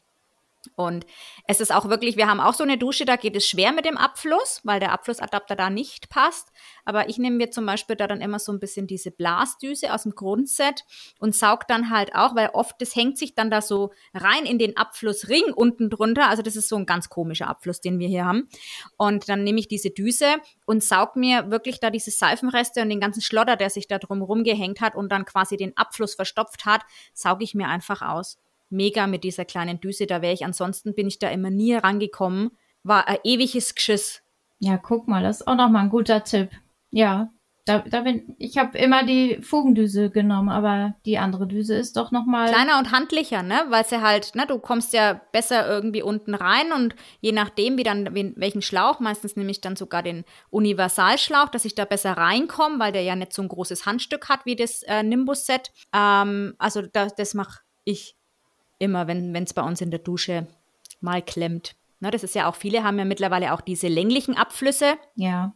Und 0.76 1.06
es 1.48 1.60
ist 1.60 1.74
auch 1.74 1.90
wirklich, 1.90 2.18
wir 2.18 2.28
haben 2.28 2.40
auch 2.40 2.54
so 2.54 2.64
eine 2.64 2.78
Dusche, 2.78 3.06
da 3.06 3.16
geht 3.16 3.36
es 3.36 3.48
schwer 3.48 3.72
mit 3.72 3.86
dem 3.86 3.98
Abfluss, 3.98 4.62
weil 4.64 4.80
der 4.80 4.92
Abflussadapter 4.92 5.56
da 5.56 5.70
nicht 5.70 6.10
passt. 6.10 6.50
Aber 6.86 7.10
ich 7.10 7.18
nehme 7.18 7.38
mir 7.38 7.52
zum 7.52 7.66
Beispiel 7.66 7.96
da 7.96 8.08
dann 8.08 8.22
immer 8.22 8.40
so 8.40 8.52
ein 8.52 8.60
bisschen 8.60 8.88
diese 8.88 9.12
Blasdüse 9.12 9.94
aus 9.94 10.04
dem 10.04 10.16
Grundset 10.16 10.84
und 11.20 11.36
saug 11.36 11.68
dann 11.68 11.90
halt 11.90 12.16
auch, 12.16 12.36
weil 12.36 12.50
oft 12.54 12.82
das 12.82 12.96
hängt 12.96 13.18
sich 13.18 13.36
dann 13.36 13.52
da 13.52 13.62
so 13.62 13.92
rein 14.14 14.46
in 14.46 14.58
den 14.58 14.78
Abflussring 14.78 15.54
unten 15.54 15.90
drunter. 15.90 16.30
Also 16.30 16.44
das 16.44 16.56
ist 16.56 16.70
so 16.70 16.76
ein 16.76 16.86
ganz 16.86 17.10
komischer 17.10 17.48
Abfluss, 17.48 17.82
den 17.82 18.00
wir 18.00 18.08
hier 18.08 18.26
haben. 18.26 18.48
Und 18.98 19.30
dann 19.30 19.44
nehme 19.44 19.60
ich 19.60 19.68
diese 19.68 19.90
Düse 19.90 20.38
und 20.66 20.84
saug 20.84 21.16
mir 21.16 21.52
wirklich 21.52 21.80
da 21.80 21.90
diese 21.90 22.12
Seifenreste 22.12 22.82
und 22.82 22.90
den 22.90 23.02
ganzen 23.02 23.22
Schlotter, 23.22 23.56
der 23.56 23.70
sich 23.70 23.88
da 23.88 24.00
drum 24.00 24.22
rumgehängt 24.22 24.82
hat 24.82 24.96
und 24.96 25.12
dann 25.12 25.26
quasi 25.26 25.58
den 25.58 25.76
Abfluss 25.78 26.16
verstopft 26.16 26.66
hat, 26.66 26.82
sauge 27.14 27.44
ich 27.44 27.54
mir 27.54 27.68
einfach 27.68 28.02
aus 28.02 28.38
mega 28.70 29.08
mit 29.08 29.24
dieser 29.24 29.46
kleinen 29.46 29.80
Düse. 29.80 30.08
Da 30.08 30.22
wäre 30.22 30.34
ich, 30.34 30.46
ansonsten 30.46 30.96
bin 30.96 31.08
ich 31.08 31.20
da 31.20 31.30
immer 31.30 31.50
nie 31.50 31.74
rangekommen. 31.74 32.52
War 32.84 33.08
ein 33.08 33.18
ewiges 33.24 33.76
Geschiss. 33.76 34.22
Ja, 34.60 34.78
guck 34.78 35.08
mal, 35.08 35.24
das 35.24 35.42
ist 35.42 35.48
auch 35.48 35.56
nochmal 35.56 35.84
ein 35.84 35.90
guter 35.90 36.24
Tipp. 36.24 36.50
Ja, 36.90 37.32
da, 37.68 37.80
da 37.80 38.02
bin 38.02 38.36
ich 38.40 38.58
habe 38.58 38.78
immer 38.78 39.04
die 39.04 39.40
Fugendüse 39.42 40.10
genommen, 40.10 40.48
aber 40.48 40.96
die 41.06 41.18
andere 41.18 41.48
Düse 41.48 41.76
ist 41.76 41.98
doch 41.98 42.12
nochmal 42.12 42.48
kleiner 42.48 42.80
und 42.80 42.92
handlicher, 42.92 43.44
ne? 43.44 43.66
Weil 43.68 43.86
sie 43.86 44.02
halt, 44.02 44.36
ne, 44.36 44.46
du 44.48 44.58
kommst 44.58 44.94
ja 44.94 45.20
besser 45.34 45.68
irgendwie 45.68 46.02
unten 46.02 46.34
rein 46.34 46.72
und 46.72 46.96
je 47.20 47.34
nachdem, 47.34 47.78
wie 47.78 47.84
dann 47.84 48.16
welchen 48.38 48.62
Schlauch, 48.62 49.02
meistens 49.02 49.36
nehme 49.36 49.52
ich 49.52 49.60
dann 49.60 49.76
sogar 49.76 50.02
den 50.02 50.24
Universalschlauch, 50.50 51.50
dass 51.50 51.66
ich 51.66 51.76
da 51.76 51.84
besser 51.84 52.14
reinkomme, 52.14 52.80
weil 52.80 52.94
der 52.94 53.04
ja 53.04 53.18
nicht 53.18 53.34
so 53.34 53.42
ein 53.42 53.50
großes 53.50 53.86
Handstück 53.86 54.30
hat 54.30 54.46
wie 54.46 54.56
das 54.56 54.84
äh, 54.84 55.04
Nimbus 55.04 55.46
Set. 55.46 55.72
Ähm, 55.94 56.56
also 56.60 56.82
das, 56.82 57.16
das 57.16 57.34
mache 57.34 57.60
ich 57.84 58.16
immer, 58.80 59.08
wenn 59.08 59.36
es 59.36 59.54
bei 59.54 59.62
uns 59.62 59.82
in 59.82 59.92
der 59.92 60.00
Dusche 60.00 60.48
mal 61.02 61.22
klemmt. 61.22 61.76
Ne, 62.00 62.12
das 62.12 62.24
ist 62.24 62.36
ja 62.36 62.50
auch, 62.50 62.56
viele 62.56 62.84
haben 62.84 63.00
ja 63.00 63.06
mittlerweile 63.06 63.54
auch 63.54 63.62
diese 63.62 63.88
länglichen 63.88 64.38
Abflüsse. 64.38 64.96
Ja. 65.16 65.54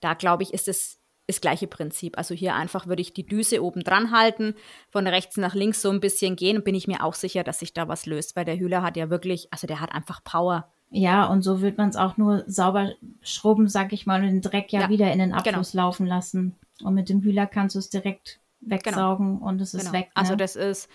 Da 0.00 0.14
glaube 0.14 0.44
ich, 0.44 0.54
ist 0.54 0.68
es 0.68 1.00
das 1.26 1.40
gleiche 1.40 1.66
Prinzip. 1.66 2.16
Also 2.16 2.34
hier 2.34 2.54
einfach 2.54 2.86
würde 2.86 3.02
ich 3.02 3.12
die 3.12 3.26
Düse 3.26 3.62
oben 3.62 3.82
dran 3.82 4.12
halten, 4.12 4.54
von 4.90 5.06
rechts 5.06 5.36
nach 5.36 5.54
links 5.54 5.82
so 5.82 5.90
ein 5.90 6.00
bisschen 6.00 6.36
gehen 6.36 6.58
und 6.58 6.64
bin 6.64 6.76
ich 6.76 6.86
mir 6.86 7.02
auch 7.02 7.14
sicher, 7.14 7.42
dass 7.42 7.58
sich 7.58 7.74
da 7.74 7.88
was 7.88 8.06
löst, 8.06 8.36
weil 8.36 8.44
der 8.44 8.58
Hühler 8.58 8.82
hat 8.82 8.96
ja 8.96 9.10
wirklich, 9.10 9.48
also 9.52 9.66
der 9.66 9.80
hat 9.80 9.92
einfach 9.92 10.22
Power. 10.22 10.70
Ja, 10.90 11.26
und 11.26 11.42
so 11.42 11.60
wird 11.62 11.78
man 11.78 11.88
es 11.88 11.96
auch 11.96 12.16
nur 12.16 12.44
sauber 12.46 12.92
schrubben, 13.20 13.66
sag 13.66 13.92
ich 13.92 14.06
mal, 14.06 14.20
und 14.20 14.28
den 14.28 14.40
Dreck 14.40 14.72
ja, 14.72 14.82
ja 14.82 14.88
wieder 14.88 15.12
in 15.12 15.18
den 15.18 15.30
genau. 15.32 15.38
Abfluss 15.40 15.72
genau. 15.72 15.84
laufen 15.84 16.06
lassen. 16.06 16.54
Und 16.84 16.94
mit 16.94 17.08
dem 17.08 17.22
Hühler 17.22 17.46
kannst 17.46 17.74
du 17.74 17.80
es 17.80 17.90
direkt 17.90 18.38
genau. 18.60 18.76
wegsaugen 18.76 19.34
genau. 19.38 19.48
und 19.48 19.60
es 19.60 19.74
ist 19.74 19.80
genau. 19.80 19.92
weg. 19.94 20.10
Also 20.14 20.34
ne? 20.34 20.36
Also 20.36 20.36
das 20.36 20.56
ist, 20.56 20.88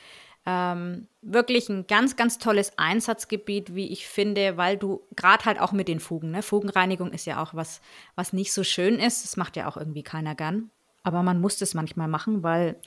ähm, 0.46 1.08
wirklich 1.22 1.70
ein 1.70 1.86
ganz, 1.86 2.16
ganz 2.16 2.40
tolles 2.40 2.78
Einsatzgebiet, 2.78 3.76
wie 3.76 3.92
ich 3.92 4.08
finde, 4.08 4.58
weil 4.58 4.78
du 4.78 5.02
gerade 5.16 5.46
halt 5.46 5.60
auch 5.60 5.72
mit 5.72 5.88
den 5.88 6.00
Fugen, 6.00 6.32
ne? 6.32 6.42
Fugenreinigung 6.42 7.12
ist 7.12 7.26
ja 7.26 7.42
auch 7.42 7.54
was, 7.54 7.82
was 8.16 8.34
nicht 8.34 8.52
so 8.52 8.64
schön 8.64 9.00
ist. 9.00 9.24
Das 9.24 9.38
macht 9.38 9.56
ja 9.56 9.68
auch 9.68 9.78
irgendwie 9.78 10.04
keiner 10.04 10.34
gern. 10.34 10.72
Aber 11.04 11.24
man 11.24 11.40
muss 11.42 11.58
das 11.58 11.74
manchmal 11.74 12.08
machen, 12.08 12.44
weil, 12.44 12.80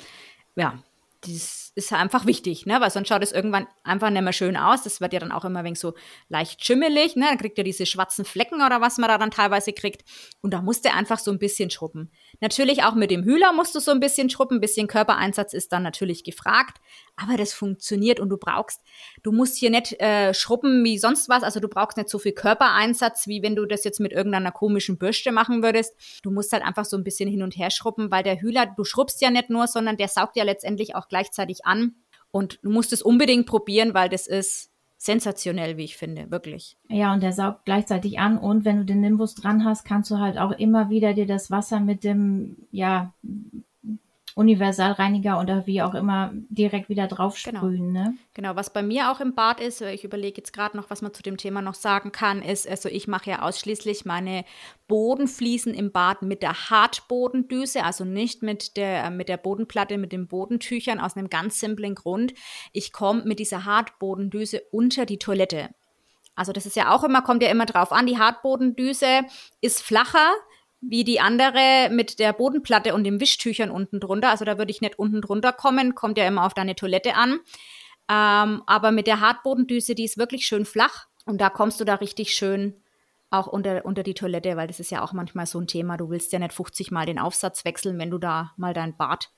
ja, 0.57 0.83
das 1.21 1.73
ist 1.75 1.93
einfach 1.93 2.27
wichtig, 2.27 2.67
ne? 2.67 2.81
Weil 2.81 2.91
sonst 2.91 3.09
schaut 3.09 3.23
es 3.23 3.33
irgendwann 3.33 3.67
einfach 3.83 4.11
nicht 4.11 4.23
mehr 4.23 4.33
schön 4.33 4.57
aus. 4.57 4.83
Das 4.83 5.01
wird 5.01 5.13
ja 5.13 5.21
dann 5.21 5.33
auch 5.33 5.45
immer 5.45 5.65
wenig 5.65 5.79
so 5.79 5.95
leicht 6.29 6.65
schimmelig, 6.65 7.17
ne? 7.17 7.27
Dann 7.29 7.39
kriegt 7.39 7.57
ihr 7.57 7.65
diese 7.65 7.87
schwarzen 7.87 8.25
Flecken 8.25 8.63
oder 8.63 8.81
was 8.81 8.99
man 8.99 9.09
da 9.09 9.17
dann 9.17 9.31
teilweise 9.31 9.73
kriegt. 9.73 10.05
Und 10.43 10.53
da 10.53 10.61
musst 10.61 10.85
du 10.85 10.93
einfach 10.93 11.19
so 11.19 11.31
ein 11.31 11.39
bisschen 11.39 11.71
schrubben. 11.71 12.11
Natürlich 12.45 12.83
auch 12.83 12.95
mit 12.95 13.11
dem 13.11 13.25
Hühler 13.25 13.55
musst 13.55 13.75
du 13.75 13.81
so 13.81 13.91
ein 13.91 14.01
bisschen 14.01 14.29
schrubben. 14.29 14.57
Ein 14.57 14.61
bisschen 14.61 14.87
Körpereinsatz 14.87 15.55
ist 15.55 15.73
dann 15.73 15.83
natürlich 15.83 16.25
gefragt. 16.25 16.77
Aber 17.17 17.39
das 17.39 17.55
funktioniert 17.55 18.21
und 18.21 18.29
du 18.29 18.37
brauchst, 18.37 18.83
du 19.23 19.33
musst 19.33 19.57
hier 19.57 19.71
nicht 19.71 19.99
äh, 19.99 20.35
schrubben 20.35 20.85
wie 20.85 20.99
sonst 20.99 21.31
was. 21.31 21.43
Also 21.43 21.59
du 21.59 21.69
brauchst 21.69 21.97
nicht 21.97 22.11
so 22.11 22.19
viel 22.19 22.33
Körpereinsatz, 22.33 23.29
wie 23.29 23.43
wenn 23.43 23.57
du 23.57 23.65
das 23.65 23.83
jetzt 23.85 23.99
mit 23.99 24.13
irgendeiner 24.13 24.53
komischen 24.53 24.99
Bürste 24.99 25.33
machen 25.33 25.63
würdest. 25.63 25.95
Du 26.23 26.31
musst 26.31 26.53
halt 26.53 26.63
einfach 26.63 26.85
so 26.85 26.99
ein 26.99 27.03
bisschen 27.03 27.31
hin 27.31 27.43
und 27.43 27.57
her 27.57 27.71
schrubben, 27.71 28.11
weil 28.11 28.23
der 28.23 28.39
Hühler, 28.39 28.67
du 28.77 28.85
schrubbst 28.85 29.23
ja 29.23 29.31
nicht 29.31 29.49
nur, 29.49 29.67
sondern 29.67 29.97
der 29.97 30.09
saugt 30.09 30.37
ja 30.37 30.45
letztendlich 30.45 30.95
auch 30.97 31.09
gleichzeitig 31.09 31.65
an. 31.65 31.95
Und 32.31 32.59
du 32.63 32.69
musst 32.69 32.93
es 32.93 33.01
unbedingt 33.01 33.47
probieren, 33.47 33.95
weil 33.95 34.11
das 34.11 34.27
ist 34.27 34.71
sensationell, 34.97 35.77
wie 35.77 35.85
ich 35.85 35.97
finde, 35.97 36.31
wirklich. 36.31 36.77
Ja, 36.89 37.13
und 37.13 37.23
der 37.23 37.33
saugt 37.33 37.65
gleichzeitig 37.65 38.19
an 38.19 38.39
und 38.39 38.65
wenn 38.65 38.79
du 38.79 38.85
den 38.85 39.01
Nimbus 39.01 39.35
dran 39.35 39.65
hast, 39.65 39.85
kannst 39.85 40.11
du 40.11 40.19
halt 40.19 40.39
auch 40.39 40.53
immer 40.53 40.91
wieder 40.91 41.15
dir 41.15 41.27
das 41.27 41.51
Wasser 41.51 41.81
mit 41.81 42.05
dem, 42.05 42.57
ja, 42.71 43.13
Universalreiniger 44.35 45.39
oder 45.41 45.67
wie 45.67 45.81
auch 45.81 45.95
immer 45.95 46.33
direkt 46.33 46.89
wieder 46.89 47.07
drauf 47.07 47.41
genau. 47.43 47.61
sprühen. 47.61 47.95
Genau. 47.95 48.05
Ne? 48.07 48.17
genau, 48.35 48.57
was 48.57 48.73
bei 48.73 48.83
mir 48.83 49.13
auch 49.13 49.21
im 49.21 49.35
Bad 49.35 49.61
ist, 49.61 49.81
ich 49.81 50.03
überlege 50.03 50.39
jetzt 50.39 50.53
gerade 50.53 50.77
noch, 50.77 50.91
was 50.91 51.03
man 51.03 51.15
zu 51.15 51.23
dem 51.23 51.37
Thema 51.37 51.63
noch 51.63 51.75
sagen 51.75 52.11
kann, 52.11 52.43
ist, 52.43 52.69
also 52.69 52.89
ich 52.89 53.07
mache 53.07 53.31
ja 53.31 53.43
ausschließlich 53.43 54.05
meine 54.05 54.45
Bodenfliesen 54.89 55.73
im 55.73 55.93
Bad 55.93 56.23
mit 56.23 56.43
der 56.43 56.69
Hartbodendüse, 56.71 57.85
also 57.85 58.05
nicht 58.05 58.43
mit 58.43 58.77
der, 58.77 59.11
mit 59.11 59.29
der 59.29 59.37
Bodenplatte, 59.37 59.99
mit 59.99 60.11
den 60.11 60.27
Bodentüchern, 60.27 60.99
aus 60.99 61.17
einem 61.17 61.31
ganz 61.31 61.61
simplen 61.61 61.95
Grund. 61.95 62.35
Ich 62.73 62.93
komme 62.93 63.23
mit 63.25 63.39
dieser 63.39 63.65
Hartbodendüse 63.65 64.63
unter 64.73 65.07
die 65.07 65.19
Toilette. 65.19 65.71
Also 66.35 66.53
das 66.53 66.67
ist 66.67 66.75
ja 66.75 66.93
auch 66.93 67.05
immer, 67.05 67.23
kommt 67.23 67.43
ja 67.43 67.51
immer 67.51 67.67
drauf 67.67 67.93
an, 67.93 68.07
die 68.07 68.19
Hartbodendüse 68.19 69.23
ist 69.61 69.81
flacher 69.81 70.33
wie 70.89 71.05
die 71.05 71.21
andere 71.21 71.89
mit 71.91 72.19
der 72.19 72.33
Bodenplatte 72.33 72.95
und 72.95 73.05
den 73.05 73.21
Wischtüchern 73.21 73.71
unten 73.71 74.01
drunter. 74.01 74.31
Also 74.31 74.45
da 74.45 74.59
würde 74.59 74.71
ich 74.71 74.81
nicht 74.81 74.99
unten 74.99 75.21
drunter 75.21 75.53
kommen, 75.53 75.95
kommt 75.95 76.19
ja 76.19 76.27
immer 76.27 76.45
auf 76.45 76.55
deine 76.55 76.75
Toilette 76.75 77.15
an. 77.15 77.41
Ähm, 78.09 78.63
aber 78.67 78.91
mit 78.91 79.07
der 79.07 79.21
Hartbodendüse, 79.21 79.95
die 79.95 80.05
ist 80.05 80.19
wirklich 80.19 80.47
schön 80.47 80.65
flach 80.65 81.07
und 81.25 81.41
da 81.41 81.49
kommst 81.49 81.81
du 81.81 81.85
da 81.85 81.97
richtig 81.97 82.35
schön 82.35 82.83
auch 83.31 83.47
unter, 83.47 83.85
unter 83.85 84.03
die 84.03 84.15
Toilette, 84.15 84.57
weil 84.57 84.69
das 84.69 84.81
ist 84.81 84.91
ja 84.91 85.03
auch 85.03 85.13
manchmal 85.13 85.47
so 85.47 85.59
ein 85.59 85.67
Thema. 85.67 85.97
Du 85.97 86.11
willst 86.11 86.33
ja 86.33 86.39
nicht 86.39 86.53
50 86.53 86.91
Mal 86.91 87.07
den 87.07 87.19
Aufsatz 87.19 87.65
wechseln, 87.65 87.99
wenn 87.99 88.11
du 88.11 88.19
da 88.19 88.53
mal 88.57 88.75
dein 88.75 88.97
Bad 88.97 89.31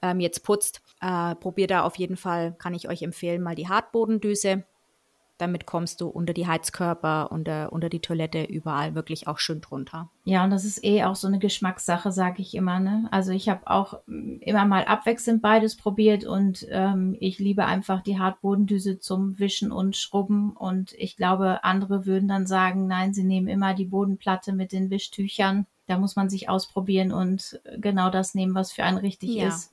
ähm, 0.00 0.20
jetzt 0.20 0.42
putzt. 0.44 0.82
Äh, 1.00 1.34
probier 1.34 1.66
da 1.66 1.82
auf 1.82 1.96
jeden 1.96 2.16
Fall, 2.16 2.54
kann 2.58 2.74
ich 2.74 2.88
euch 2.88 3.02
empfehlen, 3.02 3.42
mal 3.42 3.54
die 3.54 3.68
Hartbodendüse. 3.68 4.64
Damit 5.38 5.66
kommst 5.66 6.00
du 6.00 6.08
unter 6.08 6.32
die 6.32 6.46
Heizkörper, 6.46 7.32
unter, 7.32 7.72
unter 7.72 7.88
die 7.88 8.00
Toilette, 8.00 8.44
überall 8.44 8.94
wirklich 8.94 9.26
auch 9.26 9.38
schön 9.38 9.60
drunter. 9.60 10.10
Ja, 10.24 10.44
und 10.44 10.50
das 10.50 10.64
ist 10.64 10.84
eh 10.84 11.02
auch 11.04 11.16
so 11.16 11.26
eine 11.26 11.38
Geschmackssache, 11.38 12.12
sage 12.12 12.42
ich 12.42 12.54
immer. 12.54 12.78
Ne? 12.78 13.08
Also 13.10 13.32
ich 13.32 13.48
habe 13.48 13.66
auch 13.66 14.00
mm, 14.06 14.38
immer 14.40 14.64
mal 14.66 14.84
abwechselnd 14.84 15.42
beides 15.42 15.76
probiert 15.76 16.24
und 16.24 16.66
ähm, 16.70 17.16
ich 17.18 17.38
liebe 17.38 17.64
einfach 17.64 18.02
die 18.02 18.18
Hartbodendüse 18.18 19.00
zum 19.00 19.38
Wischen 19.38 19.72
und 19.72 19.96
Schrubben. 19.96 20.52
Und 20.52 20.92
ich 20.92 21.16
glaube, 21.16 21.64
andere 21.64 22.06
würden 22.06 22.28
dann 22.28 22.46
sagen, 22.46 22.86
nein, 22.86 23.12
sie 23.12 23.24
nehmen 23.24 23.48
immer 23.48 23.74
die 23.74 23.86
Bodenplatte 23.86 24.52
mit 24.52 24.72
den 24.72 24.90
Wischtüchern. 24.90 25.66
Da 25.86 25.98
muss 25.98 26.14
man 26.14 26.30
sich 26.30 26.48
ausprobieren 26.48 27.12
und 27.12 27.60
genau 27.78 28.10
das 28.10 28.34
nehmen, 28.34 28.54
was 28.54 28.72
für 28.72 28.84
einen 28.84 28.98
richtig 28.98 29.34
ja. 29.34 29.48
ist. 29.48 29.72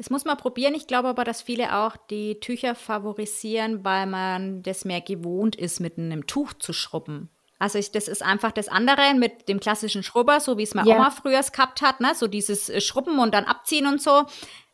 Das 0.00 0.08
muss 0.08 0.24
man 0.24 0.38
probieren. 0.38 0.74
Ich 0.74 0.86
glaube 0.86 1.08
aber, 1.08 1.24
dass 1.24 1.42
viele 1.42 1.76
auch 1.76 1.94
die 2.08 2.40
Tücher 2.40 2.74
favorisieren, 2.74 3.84
weil 3.84 4.06
man 4.06 4.62
das 4.62 4.86
mehr 4.86 5.02
gewohnt 5.02 5.56
ist, 5.56 5.78
mit 5.78 5.98
einem 5.98 6.26
Tuch 6.26 6.54
zu 6.54 6.72
schrubben. 6.72 7.28
Also 7.58 7.78
ich, 7.78 7.92
das 7.92 8.08
ist 8.08 8.22
einfach 8.22 8.50
das 8.50 8.68
andere 8.68 9.12
mit 9.12 9.46
dem 9.50 9.60
klassischen 9.60 10.02
Schrubber, 10.02 10.40
so 10.40 10.56
wie 10.56 10.62
es 10.62 10.72
meine 10.72 10.88
ja. 10.88 10.96
Oma 10.96 11.10
früher 11.10 11.42
gehabt 11.42 11.82
hat, 11.82 12.00
ne? 12.00 12.14
so 12.14 12.28
dieses 12.28 12.70
äh, 12.70 12.80
Schrubben 12.80 13.18
und 13.18 13.34
dann 13.34 13.44
abziehen 13.44 13.86
und 13.86 14.00
so. 14.00 14.24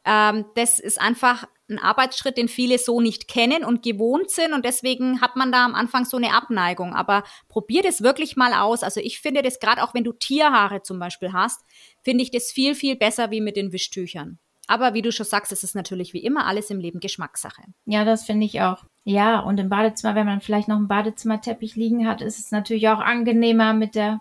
Ähm, 0.05 0.45
das 0.55 0.79
ist 0.79 1.01
einfach 1.01 1.49
ein 1.69 1.81
Arbeitsschritt, 1.81 2.39
den 2.39 2.47
viele 2.47 2.79
so 2.79 3.01
nicht 3.01 3.27
kennen 3.27 3.65
und 3.65 3.83
gewohnt 3.83 4.31
sind 4.31 4.53
und 4.53 4.65
deswegen 4.65 5.21
hat 5.21 5.35
man 5.35 5.51
da 5.51 5.65
am 5.65 5.75
Anfang 5.75 6.05
so 6.05 6.19
eine 6.19 6.35
Abneigung. 6.35 6.95
Aber 6.95 7.25
probier 7.49 7.83
das 7.83 8.01
wirklich 8.01 8.37
mal 8.37 8.55
aus. 8.55 8.85
Also 8.85 9.01
ich 9.01 9.19
finde 9.19 9.43
das 9.43 9.59
gerade 9.59 9.83
auch, 9.83 9.93
wenn 9.93 10.05
du 10.05 10.13
Tierhaare 10.13 10.83
zum 10.83 11.01
Beispiel 11.01 11.33
hast, 11.33 11.65
finde 12.05 12.23
ich 12.23 12.31
das 12.31 12.53
viel, 12.53 12.77
viel 12.77 12.95
besser 12.95 13.33
wie 13.33 13.41
mit 13.41 13.57
den 13.57 13.73
Wischtüchern. 13.73 14.39
Aber 14.67 14.95
wie 14.95 15.03
du 15.03 15.13
schon 15.13 15.27
sagst, 15.27 15.53
es 15.53 15.63
ist 15.63 15.75
natürlich 15.75 16.13
wie 16.13 16.25
immer 16.25 16.47
alles 16.47 16.71
im 16.71 16.81
Leben 16.81 17.01
Geschmackssache. 17.01 17.63
Ja, 17.85 18.05
das 18.05 18.25
finde 18.25 18.47
ich 18.47 18.61
auch. 18.61 18.85
Ja, 19.05 19.41
und 19.41 19.59
im 19.59 19.69
Badezimmer, 19.69 20.15
wenn 20.15 20.27
man 20.27 20.41
vielleicht 20.41 20.69
noch 20.69 20.77
einen 20.77 20.89
Badezimmerteppich 20.89 21.77
liegen 21.77 22.09
hat, 22.09 22.21
ist 22.21 22.39
es 22.39 22.51
natürlich 22.51 22.89
auch 22.89 22.99
angenehmer 22.99 23.73
mit 23.73 23.95
der 23.95 24.21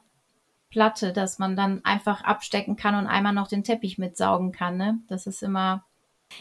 Platte, 0.70 1.14
dass 1.14 1.40
man 1.40 1.56
dann 1.56 1.84
einfach 1.84 2.24
abstecken 2.24 2.76
kann 2.76 2.96
und 2.96 3.08
einmal 3.08 3.34
noch 3.34 3.48
den 3.48 3.64
Teppich 3.64 3.98
mitsaugen 3.98 4.52
kann. 4.52 4.78
Ne? 4.78 5.00
Das 5.08 5.26
ist 5.26 5.42
immer. 5.42 5.86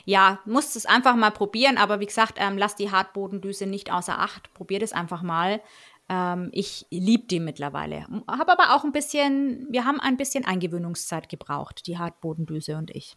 Ja, 0.04 0.40
musst 0.44 0.76
es 0.76 0.86
einfach 0.86 1.14
mal 1.14 1.30
probieren, 1.30 1.78
aber 1.78 2.00
wie 2.00 2.06
gesagt, 2.06 2.38
ähm, 2.38 2.58
lass 2.58 2.74
die 2.74 2.90
Hartbodendüse 2.90 3.66
nicht 3.66 3.92
außer 3.92 4.18
Acht. 4.18 4.52
Probier 4.52 4.80
das 4.80 4.92
einfach 4.92 5.22
mal. 5.22 5.60
Ähm, 6.08 6.50
ich 6.52 6.86
liebe 6.90 7.26
die 7.26 7.40
mittlerweile. 7.40 8.06
Habe 8.28 8.52
aber 8.52 8.74
auch 8.74 8.84
ein 8.84 8.92
bisschen, 8.92 9.66
wir 9.70 9.84
haben 9.84 10.00
ein 10.00 10.16
bisschen 10.16 10.44
Eingewöhnungszeit 10.44 11.28
gebraucht, 11.28 11.86
die 11.86 11.98
Hartbodendüse 11.98 12.76
und 12.76 12.90
ich. 12.90 13.16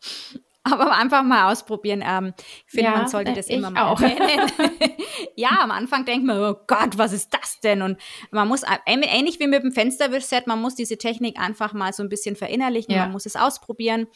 Aber 0.62 0.94
einfach 0.94 1.22
mal 1.22 1.50
ausprobieren. 1.50 2.04
Ähm, 2.06 2.34
ich 2.66 2.72
finde, 2.72 2.90
ja, 2.90 2.96
man 2.96 3.08
sollte 3.08 3.32
das 3.32 3.48
immer 3.48 3.70
mal 3.70 3.88
auch. 3.88 4.00
ja, 5.36 5.58
am 5.62 5.70
Anfang 5.70 6.04
denkt 6.04 6.26
man, 6.26 6.38
oh 6.38 6.56
Gott, 6.66 6.98
was 6.98 7.12
ist 7.12 7.32
das 7.32 7.60
denn? 7.60 7.80
Und 7.80 7.98
man 8.30 8.46
muss, 8.46 8.62
ähnlich 8.84 9.40
wie 9.40 9.46
mit 9.46 9.62
dem 9.62 9.72
Fensterwischset, 9.72 10.46
man 10.46 10.60
muss 10.60 10.74
diese 10.74 10.98
Technik 10.98 11.40
einfach 11.40 11.72
mal 11.72 11.94
so 11.94 12.02
ein 12.02 12.10
bisschen 12.10 12.36
verinnerlichen. 12.36 12.94
Ja. 12.94 13.04
Man 13.04 13.12
muss 13.12 13.24
es 13.24 13.36
ausprobieren. 13.36 14.06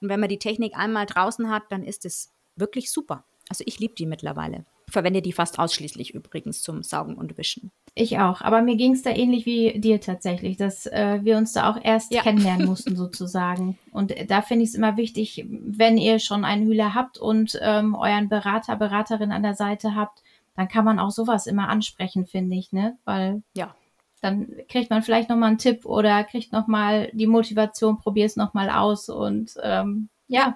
Und 0.00 0.08
wenn 0.08 0.18
man 0.18 0.28
die 0.28 0.40
Technik 0.40 0.76
einmal 0.76 1.06
draußen 1.06 1.48
hat, 1.48 1.62
dann 1.70 1.84
ist 1.84 2.04
es 2.04 2.32
wirklich 2.56 2.90
super. 2.90 3.24
Also 3.48 3.62
ich 3.66 3.78
liebe 3.78 3.94
die 3.94 4.06
mittlerweile 4.06 4.66
verwende 4.92 5.22
die 5.22 5.32
fast 5.32 5.58
ausschließlich 5.58 6.14
übrigens 6.14 6.62
zum 6.62 6.82
Saugen 6.82 7.14
und 7.14 7.36
Wischen. 7.38 7.72
Ich 7.94 8.18
auch, 8.18 8.40
aber 8.42 8.62
mir 8.62 8.76
ging 8.76 8.92
es 8.92 9.02
da 9.02 9.10
ähnlich 9.10 9.46
wie 9.46 9.78
dir 9.80 10.00
tatsächlich, 10.00 10.56
dass 10.56 10.86
äh, 10.86 11.20
wir 11.22 11.36
uns 11.36 11.52
da 11.52 11.70
auch 11.70 11.78
erst 11.82 12.12
ja. 12.12 12.22
kennenlernen 12.22 12.66
mussten 12.68 12.94
sozusagen. 12.96 13.78
Und 13.90 14.14
da 14.28 14.42
finde 14.42 14.64
ich 14.64 14.70
es 14.70 14.74
immer 14.74 14.96
wichtig, 14.96 15.44
wenn 15.48 15.98
ihr 15.98 16.18
schon 16.18 16.44
einen 16.44 16.66
Hühler 16.66 16.94
habt 16.94 17.18
und 17.18 17.58
ähm, 17.62 17.94
euren 17.94 18.28
Berater, 18.28 18.76
Beraterin 18.76 19.32
an 19.32 19.42
der 19.42 19.54
Seite 19.54 19.94
habt, 19.94 20.22
dann 20.54 20.68
kann 20.68 20.84
man 20.84 20.98
auch 20.98 21.10
sowas 21.10 21.46
immer 21.46 21.68
ansprechen, 21.68 22.26
finde 22.26 22.56
ich, 22.56 22.72
ne? 22.72 22.98
Weil 23.04 23.42
ja. 23.56 23.74
dann 24.20 24.48
kriegt 24.68 24.90
man 24.90 25.02
vielleicht 25.02 25.30
nochmal 25.30 25.48
einen 25.48 25.58
Tipp 25.58 25.86
oder 25.86 26.22
kriegt 26.24 26.52
nochmal 26.52 27.10
die 27.14 27.26
Motivation, 27.26 27.98
probier 27.98 28.26
es 28.26 28.36
nochmal 28.36 28.68
aus 28.68 29.08
und 29.08 29.54
ähm, 29.62 30.08
ja, 30.28 30.54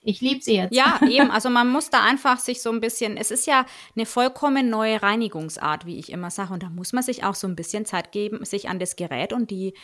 ich 0.00 0.20
liebe 0.20 0.40
sie 0.42 0.56
jetzt. 0.56 0.74
Ja, 0.74 1.00
eben. 1.08 1.30
Also 1.30 1.50
man 1.50 1.68
muss 1.68 1.90
da 1.90 2.02
einfach 2.02 2.38
sich 2.38 2.62
so 2.62 2.70
ein 2.70 2.80
bisschen, 2.80 3.16
es 3.16 3.30
ist 3.30 3.46
ja 3.46 3.66
eine 3.96 4.06
vollkommen 4.06 4.70
neue 4.70 5.02
Reinigungsart, 5.02 5.86
wie 5.86 5.98
ich 5.98 6.12
immer 6.12 6.30
sage. 6.30 6.52
Und 6.52 6.62
da 6.62 6.70
muss 6.70 6.92
man 6.92 7.02
sich 7.02 7.24
auch 7.24 7.34
so 7.34 7.46
ein 7.46 7.56
bisschen 7.56 7.84
Zeit 7.84 8.12
geben, 8.12 8.44
sich 8.44 8.68
an 8.68 8.78
das 8.78 8.96
Gerät 8.96 9.32
und 9.32 9.50
die 9.50 9.74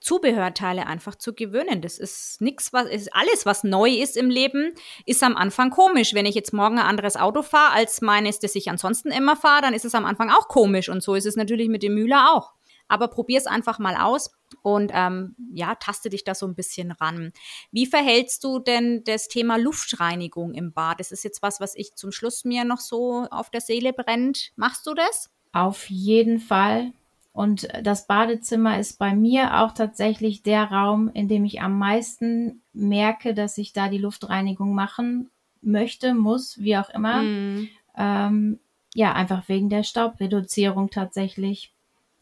Zubehörteile 0.00 0.86
einfach 0.86 1.16
zu 1.16 1.34
gewöhnen. 1.34 1.80
Das 1.80 1.98
ist 1.98 2.40
nichts, 2.40 2.72
was 2.72 2.88
ist 2.88 3.14
alles, 3.14 3.44
was 3.44 3.64
neu 3.64 3.90
ist 3.90 4.16
im 4.16 4.30
Leben, 4.30 4.72
ist 5.04 5.22
am 5.22 5.36
Anfang 5.36 5.70
komisch. 5.70 6.14
Wenn 6.14 6.26
ich 6.26 6.34
jetzt 6.34 6.52
morgen 6.52 6.78
ein 6.78 6.86
anderes 6.86 7.16
Auto 7.16 7.42
fahre 7.42 7.74
als 7.74 8.02
meines, 8.02 8.38
das 8.38 8.54
ich 8.54 8.70
ansonsten 8.70 9.10
immer 9.10 9.36
fahre, 9.36 9.62
dann 9.62 9.74
ist 9.74 9.84
es 9.84 9.94
am 9.94 10.04
Anfang 10.04 10.30
auch 10.30 10.48
komisch. 10.48 10.88
Und 10.88 11.02
so 11.02 11.14
ist 11.14 11.26
es 11.26 11.36
natürlich 11.36 11.68
mit 11.68 11.82
dem 11.82 11.94
Müller 11.94 12.34
auch. 12.34 12.55
Aber 12.88 13.08
probier 13.08 13.38
es 13.38 13.46
einfach 13.46 13.78
mal 13.78 13.96
aus 13.96 14.32
und 14.62 14.92
ähm, 14.94 15.34
ja, 15.52 15.74
taste 15.74 16.10
dich 16.10 16.24
da 16.24 16.34
so 16.34 16.46
ein 16.46 16.54
bisschen 16.54 16.92
ran. 16.92 17.32
Wie 17.72 17.86
verhältst 17.86 18.44
du 18.44 18.58
denn 18.58 19.02
das 19.04 19.28
Thema 19.28 19.56
Luftreinigung 19.56 20.54
im 20.54 20.72
Bad? 20.72 21.00
Das 21.00 21.12
ist 21.12 21.24
jetzt 21.24 21.42
was, 21.42 21.60
was 21.60 21.74
ich 21.74 21.94
zum 21.94 22.12
Schluss 22.12 22.44
mir 22.44 22.64
noch 22.64 22.80
so 22.80 23.26
auf 23.30 23.50
der 23.50 23.60
Seele 23.60 23.92
brennt. 23.92 24.52
Machst 24.56 24.86
du 24.86 24.94
das? 24.94 25.30
Auf 25.52 25.90
jeden 25.90 26.38
Fall. 26.38 26.92
Und 27.36 27.68
das 27.82 28.06
Badezimmer 28.06 28.78
ist 28.80 28.98
bei 28.98 29.14
mir 29.14 29.60
auch 29.60 29.72
tatsächlich 29.72 30.42
der 30.42 30.64
Raum, 30.70 31.10
in 31.12 31.28
dem 31.28 31.44
ich 31.44 31.60
am 31.60 31.78
meisten 31.78 32.62
merke, 32.72 33.34
dass 33.34 33.58
ich 33.58 33.74
da 33.74 33.88
die 33.88 33.98
Luftreinigung 33.98 34.74
machen 34.74 35.28
möchte, 35.60 36.14
muss, 36.14 36.58
wie 36.58 36.78
auch 36.78 36.88
immer. 36.88 37.22
Mm. 37.22 37.68
Ähm, 37.94 38.58
ja, 38.94 39.12
einfach 39.12 39.50
wegen 39.50 39.68
der 39.68 39.82
Staubreduzierung 39.82 40.88
tatsächlich. 40.88 41.74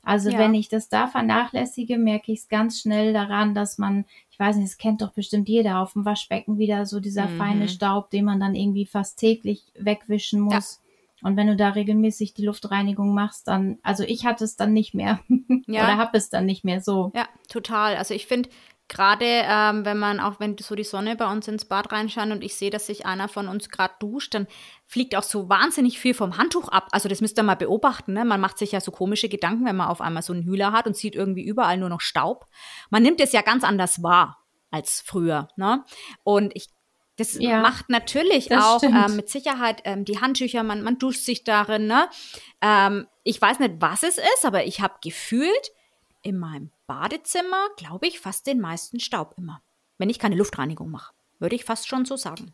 Also 0.05 0.31
ja. 0.31 0.39
wenn 0.39 0.55
ich 0.55 0.69
das 0.69 0.89
da 0.89 1.07
vernachlässige, 1.07 1.99
merke 1.99 2.33
ich 2.33 2.41
es 2.41 2.49
ganz 2.49 2.81
schnell 2.81 3.13
daran, 3.13 3.55
dass 3.55 3.79
man, 3.79 4.05
ich 4.31 4.39
weiß 4.39 4.57
nicht, 4.57 4.69
das 4.69 4.79
kennt 4.79 5.03
doch 5.03 5.13
bestimmt 5.13 5.49
jeder, 5.49 5.81
auf 5.81 5.95
dem 5.95 6.05
Waschbecken 6.05 6.59
wieder 6.59 6.87
so 6.87 7.01
dieser 7.01 7.27
mhm. 7.27 7.39
feine 7.39 7.69
Staub, 7.69 8.11
den 8.11 8.25
man 8.25 8.41
dann 8.41 8.55
irgendwie 8.55 8.87
fast 8.87 9.19
täglich 9.19 9.65
wegwischen 9.79 10.41
muss. 10.41 10.81
Ja. 11.23 11.29
Und 11.29 11.39
wenn 11.39 11.47
du 11.47 11.57
da 11.57 11.71
regelmäßig 11.71 12.35
die 12.35 12.45
Luftreinigung 12.45 13.15
machst, 13.15 13.49
dann, 13.49 13.79
also 13.83 14.05
ich 14.05 14.27
hatte 14.27 14.45
es 14.45 14.57
dann 14.57 14.75
nicht 14.75 14.95
mehr 14.95 15.21
ja. 15.67 15.85
oder 15.85 15.97
habe 15.97 16.19
es 16.19 16.29
dann 16.29 16.45
nicht 16.45 16.65
mehr 16.65 16.83
so. 16.83 17.13
Ja, 17.15 17.27
total. 17.49 17.97
Also 17.97 18.13
ich 18.13 18.27
finde, 18.27 18.51
Gerade 18.89 19.25
ähm, 19.25 19.85
wenn 19.87 19.99
man, 19.99 20.21
auch 20.21 20.41
wenn 20.41 20.59
so 20.59 20.75
die 20.75 20.85
Sonne 20.85 21.17
bei 21.17 21.31
uns 21.31 21.49
ins 21.49 21.65
Bad 21.65 21.91
reinschaut 21.91 22.31
und 22.31 22.45
ich 22.45 22.57
sehe, 22.57 22.71
dass 22.71 22.87
sich 22.87 23.07
einer 23.07 23.29
von 23.29 23.49
uns 23.49 23.71
gerade 23.71 23.95
duscht, 23.99 24.35
dann 24.35 24.47
fliegt 24.87 25.17
auch 25.17 25.23
so 25.23 25.49
wahnsinnig 25.49 25.99
viel 25.99 26.13
vom 26.13 26.37
Handtuch 26.37 26.69
ab. 26.69 26.89
Also 26.93 27.09
das 27.09 27.23
müsst 27.23 27.39
ihr 27.39 27.45
mal 27.45 27.57
beobachten. 27.57 28.13
Ne? 28.13 28.25
Man 28.27 28.41
macht 28.41 28.59
sich 28.59 28.73
ja 28.73 28.81
so 28.81 28.91
komische 28.91 29.31
Gedanken, 29.31 29.65
wenn 29.65 29.77
man 29.77 29.89
auf 29.89 30.03
einmal 30.03 30.23
so 30.23 30.35
einen 30.35 30.45
Hühler 30.45 30.73
hat 30.73 30.87
und 30.87 30.97
sieht 30.97 31.15
irgendwie 31.15 31.45
überall 31.45 31.79
nur 31.79 31.89
noch 31.89 32.03
Staub. 32.03 32.47
Man 32.91 33.03
nimmt 33.03 33.21
es 33.21 33.33
ja 33.33 33.41
ganz 33.41 33.65
anders 33.65 34.03
wahr 34.03 34.45
als 34.71 35.03
früher. 35.05 35.49
Ne? 35.57 35.85
Und 36.23 36.55
ich 36.55 36.69
das 37.17 37.35
ja, 37.39 37.61
macht 37.61 37.91
natürlich 37.91 38.51
auch 38.53 38.83
ähm, 38.83 39.15
mit 39.15 39.29
Sicherheit 39.29 39.83
ähm, 39.85 40.05
die 40.05 40.21
Handtücher, 40.21 40.65
man, 40.65 40.83
man 40.83 40.99
duscht 40.99 41.25
sich 41.25 41.45
darin. 41.45 41.87
Ne? 41.87 42.09
Ähm, 42.61 43.07
ich 43.23 43.41
weiß 43.41 43.61
nicht, 43.61 43.75
was 43.79 44.03
es 44.03 44.19
ist, 44.19 44.45
aber 44.45 44.65
ich 44.65 44.81
habe 44.81 44.95
gefühlt 45.01 45.71
in 46.25 46.39
meinem 46.39 46.71
Badezimmer, 46.87 47.69
glaube 47.77 48.09
ich, 48.09 48.19
fast 48.19 48.47
den 48.47 48.61
meisten 48.61 48.99
Staub 48.99 49.35
immer. 49.37 49.61
Wenn 49.99 50.11
ich 50.11 50.19
keine 50.19 50.37
Luftreinigung 50.37 50.91
mache. 50.91 51.13
Würde 51.39 51.55
ich 51.55 51.65
fast 51.65 51.87
schon 51.87 52.05
so 52.05 52.17
sagen. 52.17 52.53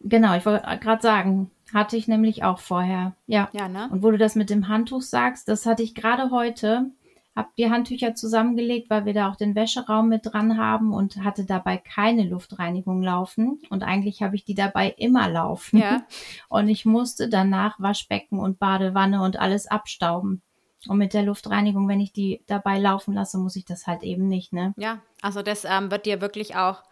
Genau, 0.00 0.36
ich 0.36 0.44
wollte 0.44 0.64
gerade 0.78 1.02
sagen, 1.02 1.50
hatte 1.72 1.96
ich 1.96 2.08
nämlich 2.08 2.44
auch 2.44 2.58
vorher. 2.58 3.14
Ja. 3.26 3.48
ja 3.52 3.68
ne? 3.68 3.88
Und 3.90 4.02
wo 4.02 4.10
du 4.10 4.18
das 4.18 4.34
mit 4.34 4.50
dem 4.50 4.68
Handtuch 4.68 5.02
sagst, 5.02 5.48
das 5.48 5.66
hatte 5.66 5.82
ich 5.82 5.94
gerade 5.94 6.30
heute. 6.30 6.90
Hab 7.34 7.56
die 7.56 7.68
Handtücher 7.68 8.14
zusammengelegt, 8.14 8.90
weil 8.90 9.06
wir 9.06 9.12
da 9.12 9.28
auch 9.28 9.34
den 9.34 9.56
Wäscheraum 9.56 10.08
mit 10.08 10.20
dran 10.24 10.56
haben 10.56 10.92
und 10.92 11.24
hatte 11.24 11.44
dabei 11.44 11.78
keine 11.78 12.22
Luftreinigung 12.22 13.02
laufen. 13.02 13.60
Und 13.70 13.82
eigentlich 13.82 14.22
habe 14.22 14.36
ich 14.36 14.44
die 14.44 14.54
dabei 14.54 14.94
immer 14.98 15.28
laufen. 15.28 15.78
Ja. 15.78 16.04
Und 16.48 16.68
ich 16.68 16.84
musste 16.84 17.28
danach 17.28 17.80
Waschbecken 17.80 18.38
und 18.38 18.60
Badewanne 18.60 19.20
und 19.20 19.36
alles 19.36 19.66
abstauben. 19.66 20.42
Und 20.88 20.98
mit 20.98 21.14
der 21.14 21.22
Luftreinigung, 21.22 21.88
wenn 21.88 22.00
ich 22.00 22.12
die 22.12 22.42
dabei 22.46 22.78
laufen 22.78 23.14
lasse, 23.14 23.38
muss 23.38 23.56
ich 23.56 23.64
das 23.64 23.86
halt 23.86 24.02
eben 24.02 24.28
nicht, 24.28 24.52
ne? 24.52 24.74
Ja, 24.76 25.00
also 25.22 25.42
das 25.42 25.64
ähm, 25.64 25.90
wird 25.90 26.06
dir 26.06 26.20
wirklich 26.20 26.56
auch 26.56 26.82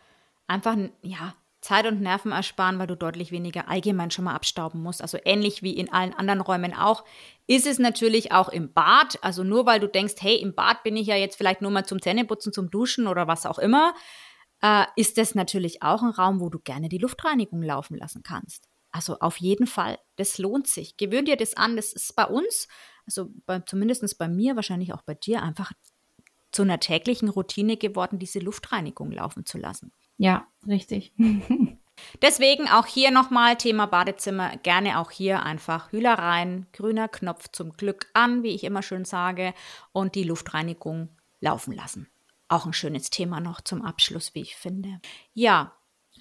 einfach, 0.47 0.77
ja, 1.03 1.35
Zeit 1.63 1.87
und 1.87 2.01
Nerven 2.01 2.33
ersparen, 2.33 2.81
weil 2.81 2.89
du 2.89 2.97
deutlich 2.97 3.31
weniger 3.31 3.69
allgemein 3.69 4.11
schon 4.11 4.25
mal 4.25 4.35
abstauben 4.35 4.83
musst. 4.83 5.01
Also 5.01 5.17
ähnlich 5.25 5.63
wie 5.63 5.77
in 5.77 5.93
allen 5.93 6.13
anderen 6.13 6.41
Räumen 6.41 6.75
auch, 6.75 7.05
ist 7.47 7.69
es 7.69 7.79
natürlich 7.79 8.33
auch 8.33 8.49
im 8.49 8.73
Bad. 8.73 9.23
Also 9.23 9.45
nur 9.45 9.65
weil 9.65 9.79
du 9.79 9.89
denkst, 9.89 10.15
hey, 10.19 10.37
im 10.37 10.55
Bad 10.55 10.83
bin 10.83 10.97
ich 10.97 11.07
ja 11.07 11.15
jetzt 11.15 11.37
vielleicht 11.37 11.63
nur 11.63 11.71
mal 11.71 11.87
zum 11.87 12.03
Zähneputzen, 12.03 12.53
zum 12.53 12.69
Duschen 12.69 13.07
oder 13.07 13.29
was 13.29 13.47
auch 13.47 13.61
immer, 13.61 13.95
äh, 14.61 14.87
ist 14.97 15.19
das 15.19 15.37
natürlich 15.37 15.85
auch 15.85 16.03
ein 16.03 16.11
Raum, 16.11 16.41
wo 16.41 16.49
du 16.49 16.59
gerne 16.59 16.89
die 16.89 16.99
Luftreinigung 16.99 17.63
laufen 17.63 17.97
lassen 17.97 18.25
kannst. 18.25 18.69
Also 18.91 19.19
auf 19.21 19.37
jeden 19.39 19.69
Fall, 19.69 19.99
das 20.17 20.39
lohnt 20.39 20.67
sich. 20.67 20.97
Gewöhn 20.97 21.25
dir 21.25 21.37
das 21.37 21.57
an. 21.57 21.77
Das 21.77 21.93
ist 21.93 22.17
bei 22.17 22.27
uns, 22.27 22.67
also 23.07 23.31
bei, 23.47 23.61
zumindest 23.61 24.19
bei 24.19 24.29
mir, 24.29 24.57
wahrscheinlich 24.57 24.93
auch 24.93 25.03
bei 25.03 25.15
dir, 25.15 25.43
einfach 25.43 25.73
zu 26.53 26.63
einer 26.63 26.81
täglichen 26.81 27.29
Routine 27.29 27.77
geworden, 27.77 28.19
diese 28.19 28.39
Luftreinigung 28.39 29.11
laufen 29.11 29.47
zu 29.47 29.59
lassen. 29.59 29.93
Ja, 30.19 30.47
richtig. 30.67 31.13
Deswegen 32.23 32.69
auch 32.69 32.87
hier 32.87 33.11
nochmal 33.11 33.57
Thema 33.57 33.87
Badezimmer. 33.87 34.57
Gerne 34.59 34.99
auch 34.99 35.11
hier 35.11 35.43
einfach 35.43 35.93
Hühler 35.93 36.15
rein, 36.15 36.67
grüner 36.73 37.09
Knopf 37.09 37.49
zum 37.53 37.73
Glück 37.73 38.09
an, 38.15 38.43
wie 38.43 38.55
ich 38.55 38.65
immer 38.65 38.83
schön 38.83 39.05
sage, 39.05 39.55
und 39.93 40.15
die 40.15 40.25
Luftreinigung 40.25 41.09
laufen 41.41 41.73
lassen. 41.73 42.09
Auch 42.49 42.67
ein 42.67 42.73
schönes 42.73 43.11
Thema 43.11 43.41
noch 43.41 43.61
zum 43.61 43.83
Abschluss, 43.83 44.35
wie 44.35 44.43
ich 44.43 44.57
finde. 44.57 45.01
Ja, 45.33 45.73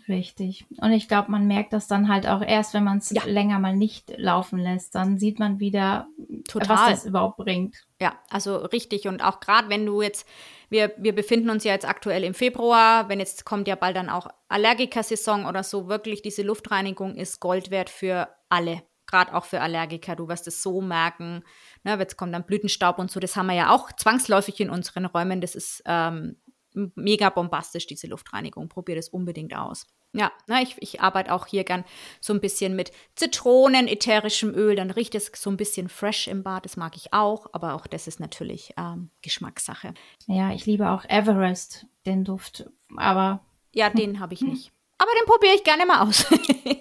Richtig. 0.08 0.66
Und 0.78 0.92
ich 0.92 1.08
glaube, 1.08 1.32
man 1.32 1.48
merkt 1.48 1.74
das 1.74 1.88
dann 1.88 2.08
halt 2.08 2.28
auch 2.28 2.42
erst, 2.42 2.74
wenn 2.74 2.84
man 2.84 2.98
es 2.98 3.10
ja. 3.12 3.24
länger 3.26 3.60
mal 3.60 3.76
nicht 3.76 4.14
laufen 4.18 4.60
lässt. 4.60 4.96
Dann 4.96 5.18
sieht 5.18 5.40
man 5.40 5.60
wieder, 5.60 6.08
Total. 6.48 6.70
was 6.70 6.90
das 6.90 7.06
überhaupt 7.06 7.38
bringt. 7.38 7.86
Ja, 8.00 8.20
also 8.30 8.58
richtig. 8.58 9.08
Und 9.08 9.24
auch 9.24 9.40
gerade 9.40 9.70
wenn 9.70 9.86
du 9.86 10.02
jetzt, 10.02 10.28
wir, 10.70 10.94
wir 10.98 11.14
befinden 11.14 11.50
uns 11.50 11.64
ja 11.64 11.74
jetzt 11.74 11.88
aktuell 11.88 12.24
im 12.24 12.34
Februar, 12.34 13.10
wenn 13.10 13.20
jetzt 13.20 13.46
kommt 13.46 13.68
ja 13.68 13.76
bald 13.76 13.96
dann 13.96 14.10
auch 14.10 14.28
Allergikersaison 14.50 15.46
oder 15.46 15.64
so, 15.64 15.88
wirklich 15.88 16.22
diese 16.22 16.42
Luftreinigung 16.42 17.16
ist 17.16 17.40
Gold 17.40 17.72
wert 17.72 17.90
für 17.90 18.30
alle. 18.50 18.84
Gerade 19.08 19.34
auch 19.36 19.46
für 19.46 19.62
Allergiker. 19.62 20.16
Du 20.16 20.30
wirst 20.30 20.48
es 20.48 20.64
so 20.64 20.82
merken. 20.82 21.44
Ne, 21.84 21.98
jetzt 22.00 22.18
kommt 22.18 22.34
dann 22.34 22.46
Blütenstaub 22.46 22.98
und 22.98 23.12
so. 23.12 23.20
Das 23.20 23.36
haben 23.36 23.48
wir 23.48 23.56
ja 23.56 23.72
auch 23.72 23.92
zwangsläufig 23.92 24.60
in 24.62 24.70
unseren 24.70 25.06
Räumen. 25.06 25.42
Das 25.42 25.54
ist 25.54 25.84
ähm, 25.86 26.38
mega 26.74 27.30
bombastisch, 27.30 27.88
diese 27.88 28.08
Luftreinigung. 28.08 28.70
Probier 28.70 28.96
das 28.96 29.10
unbedingt 29.10 29.56
aus. 29.56 29.86
Ja, 30.14 30.32
na, 30.48 30.62
ich, 30.62 30.76
ich 30.80 31.00
arbeite 31.00 31.32
auch 31.32 31.48
hier 31.48 31.64
gern 31.64 31.86
so 32.20 32.34
ein 32.34 32.42
bisschen 32.42 32.76
mit 32.76 32.92
Zitronen, 33.16 33.88
ätherischem 33.88 34.54
Öl, 34.54 34.76
dann 34.76 34.92
riecht 34.92 35.16
es 35.16 35.32
so 35.34 35.50
ein 35.50 35.56
bisschen 35.56 35.88
fresh 35.88 36.28
im 36.28 36.44
Bad, 36.44 36.66
das 36.66 36.76
mag 36.76 36.98
ich 36.98 37.14
auch, 37.14 37.48
aber 37.54 37.76
auch 37.76 37.88
das 37.88 38.08
ist 38.08 38.20
natürlich 38.20 38.74
ähm, 38.78 39.10
Geschmackssache. 39.22 39.94
Ja, 40.28 40.52
ich 40.52 40.66
liebe 40.66 40.90
auch 40.90 41.06
Everest, 41.06 41.86
den 42.06 42.26
Duft, 42.26 42.70
aber. 42.98 43.46
Ja, 43.74 43.90
den 43.90 44.20
habe 44.20 44.34
ich 44.34 44.42
nicht. 44.42 44.74
Aber 44.98 45.12
den 45.20 45.26
probiere 45.26 45.56
ich 45.56 45.64
gerne 45.64 45.86
mal 45.86 46.02
aus. 46.02 46.26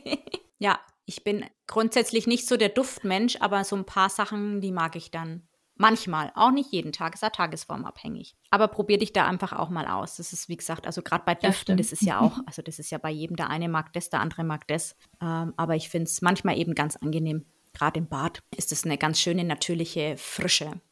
ja, 0.58 0.80
ich 1.06 1.22
bin 1.22 1.44
grundsätzlich 1.68 2.26
nicht 2.26 2.48
so 2.48 2.56
der 2.56 2.68
Duftmensch, 2.68 3.36
aber 3.40 3.62
so 3.62 3.76
ein 3.76 3.86
paar 3.86 4.10
Sachen, 4.10 4.60
die 4.60 4.72
mag 4.72 4.96
ich 4.96 5.12
dann 5.12 5.48
Manchmal, 5.80 6.30
auch 6.34 6.50
nicht 6.50 6.72
jeden 6.72 6.92
Tag, 6.92 7.14
ist 7.14 7.22
ja 7.22 7.30
tagesformabhängig. 7.30 8.36
Aber 8.50 8.68
probier 8.68 8.98
dich 8.98 9.14
da 9.14 9.24
einfach 9.26 9.54
auch 9.54 9.70
mal 9.70 9.86
aus. 9.86 10.16
Das 10.16 10.34
ist, 10.34 10.50
wie 10.50 10.58
gesagt, 10.58 10.86
also 10.86 11.00
gerade 11.00 11.24
bei 11.24 11.34
Düften, 11.34 11.78
das, 11.78 11.88
das 11.88 12.00
ist 12.02 12.06
ja 12.06 12.20
auch, 12.20 12.36
also 12.44 12.60
das 12.60 12.78
ist 12.78 12.90
ja 12.90 12.98
bei 12.98 13.08
jedem, 13.08 13.34
der 13.34 13.48
eine 13.48 13.66
mag 13.66 13.90
das, 13.94 14.10
der 14.10 14.20
andere 14.20 14.44
mag 14.44 14.68
das. 14.68 14.94
Ähm, 15.22 15.54
aber 15.56 15.76
ich 15.76 15.88
finde 15.88 16.04
es 16.04 16.20
manchmal 16.20 16.58
eben 16.58 16.74
ganz 16.74 16.96
angenehm. 16.96 17.46
Gerade 17.72 17.98
im 17.98 18.08
Bad 18.08 18.42
ist 18.54 18.72
es 18.72 18.84
eine 18.84 18.98
ganz 18.98 19.20
schöne, 19.20 19.42
natürliche 19.42 20.16
Frische. 20.18 20.82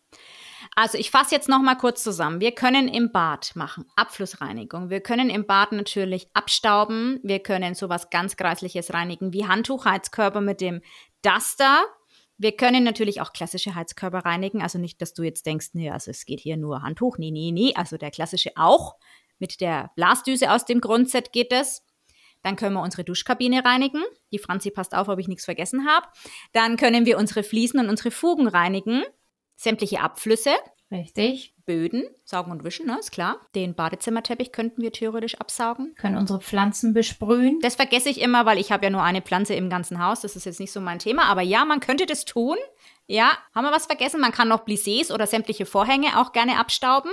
Also 0.75 0.97
ich 0.97 1.11
fasse 1.11 1.35
jetzt 1.35 1.51
noch 1.51 1.61
mal 1.61 1.75
kurz 1.75 2.03
zusammen. 2.03 2.41
Wir 2.41 2.53
können 2.53 2.89
im 2.89 3.13
Bad 3.13 3.57
machen 3.57 3.85
Abflussreinigung. 3.95 4.89
Wir 4.89 5.03
können 5.03 5.29
im 5.29 5.47
Bad 5.47 5.73
natürlich 5.73 6.29
abstauben. 6.33 7.21
Wir 7.23 7.41
können 7.41 7.75
sowas 7.75 8.09
ganz 8.09 8.39
Kreisliches 8.39 8.95
reinigen 8.95 9.35
wie 9.35 9.47
Handtuchheizkörper 9.47 10.41
mit 10.41 10.63
dem 10.63 10.81
Duster. 11.21 11.85
Wir 12.39 12.53
können 12.53 12.85
natürlich 12.85 13.21
auch 13.21 13.33
klassische 13.33 13.75
Heizkörper 13.75 14.21
reinigen. 14.21 14.63
Also 14.63 14.79
nicht, 14.79 15.03
dass 15.03 15.13
du 15.13 15.25
jetzt 15.25 15.45
denkst, 15.45 15.71
nee, 15.73 15.91
also 15.91 16.11
es 16.11 16.25
geht 16.25 16.41
hier 16.41 16.57
nur 16.57 16.83
Handtuch. 16.83 17.19
Nee, 17.19 17.33
nee, 17.33 17.51
nee. 17.53 17.75
Also 17.75 17.97
der 17.97 18.11
klassische 18.11 18.53
auch. 18.57 18.97
Mit 19.41 19.61
der 19.61 19.91
Blasdüse 19.97 20.53
aus 20.53 20.65
dem 20.65 20.81
Grundset 20.81 21.33
geht 21.33 21.53
es. 21.53 21.83
Dann 22.43 22.57
können 22.57 22.75
wir 22.75 22.83
unsere 22.83 23.05
Duschkabine 23.05 23.65
reinigen. 23.65 24.03
Die 24.33 24.39
Franzi 24.39 24.71
passt 24.71 24.95
auf, 24.95 25.09
ob 25.09 25.19
ich 25.19 25.29
nichts 25.29 25.45
vergessen 25.45 25.87
habe. 25.87 26.07
Dann 26.53 26.77
können 26.77 27.07
wir 27.07 27.19
unsere 27.19 27.43
Fliesen 27.43 27.81
und 27.81 27.89
unsere 27.89 28.13
Fugen 28.13 28.47
reinigen. 28.47 29.03
Sämtliche 29.57 30.01
Abflüsse. 30.01 30.55
Richtig. 30.91 31.55
Böden, 31.67 32.05
saugen 32.25 32.51
und 32.51 32.65
wischen, 32.65 32.87
ne, 32.87 32.99
ist 32.99 33.13
klar. 33.13 33.37
Den 33.55 33.75
Badezimmerteppich 33.75 34.53
könnten 34.53 34.81
wir 34.81 34.91
theoretisch 34.91 35.35
absaugen. 35.35 35.95
Können 35.97 36.17
unsere 36.17 36.41
Pflanzen 36.41 36.95
besprühen. 36.95 37.61
Das 37.61 37.77
vergesse 37.77 38.09
ich 38.09 38.21
immer, 38.21 38.47
weil 38.47 38.59
ich 38.59 38.73
habe 38.73 38.85
ja 38.87 38.91
nur 38.91 39.03
eine 39.03 39.21
Pflanze 39.21 39.55
im 39.55 39.69
ganzen 39.69 40.03
Haus. 40.03 40.23
Das 40.23 40.35
ist 40.35 40.47
jetzt 40.47 40.61
nicht 40.61 40.73
so 40.73 40.81
mein 40.81 40.99
Thema. 40.99 41.25
Aber 41.25 41.43
ja, 41.43 41.67
man 41.67 41.81
könnte 41.81 42.07
das 42.07 42.25
tun. 42.25 42.57
Ja, 43.07 43.33
haben 43.55 43.65
wir 43.65 43.73
was 43.73 43.87
vergessen? 43.87 44.21
Man 44.21 44.33
kann 44.33 44.49
noch 44.49 44.65
Plissés 44.65 45.13
oder 45.13 45.27
sämtliche 45.27 45.67
Vorhänge 45.67 46.19
auch 46.19 46.33
gerne 46.33 46.59
abstauben, 46.59 47.11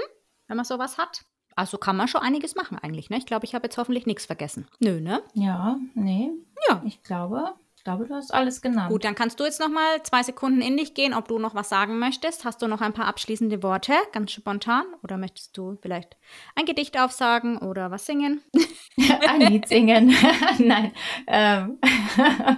wenn 0.48 0.58
man 0.58 0.66
sowas 0.66 0.98
hat. 0.98 1.26
Also 1.56 1.78
kann 1.78 1.96
man 1.96 2.08
schon 2.08 2.22
einiges 2.22 2.56
machen 2.56 2.78
eigentlich, 2.78 3.10
ne? 3.10 3.18
Ich 3.18 3.26
glaube, 3.26 3.46
ich 3.46 3.56
habe 3.56 3.66
jetzt 3.66 3.78
hoffentlich 3.78 4.06
nichts 4.06 4.26
vergessen. 4.26 4.68
Nö, 4.80 5.00
ne? 5.00 5.22
Ja, 5.34 5.78
nee. 5.94 6.32
Ja. 6.70 6.82
Ich 6.86 7.02
glaube, 7.02 7.54
glaube, 7.86 8.06
du 8.06 8.16
hast 8.16 8.34
alles 8.34 8.62
genannt. 8.62 8.90
Gut, 8.90 9.06
dann 9.06 9.16
kannst 9.16 9.40
du 9.40 9.46
jetzt 9.46 9.62
noch 9.62 9.70
mal 9.70 10.04
zwei 10.04 10.24
Sekunden 10.24 10.62
in 10.62 10.76
dich 10.76 10.94
gehen, 10.94 11.14
ob 11.14 11.28
du 11.30 11.40
noch 11.40 11.56
was 11.56 11.70
sagen 11.70 12.00
möchtest. 12.00 12.44
Hast 12.44 12.62
du 12.62 12.68
noch 12.68 12.82
ein 12.82 12.94
paar 12.94 13.06
abschließende 13.06 13.64
Worte, 13.64 13.94
ganz 14.12 14.32
spontan? 14.32 14.84
Oder 15.04 15.18
möchtest 15.18 15.58
du 15.58 15.78
vielleicht 15.82 16.18
ein 16.56 16.66
Gedicht 16.66 17.00
aufsagen 17.00 17.60
oder 17.60 17.92
was 17.92 18.06
singen? 18.06 18.42
ein 19.30 19.42
Lied 19.42 19.68
singen. 19.68 20.14
Nein. 20.60 20.92
Ähm. 21.28 21.80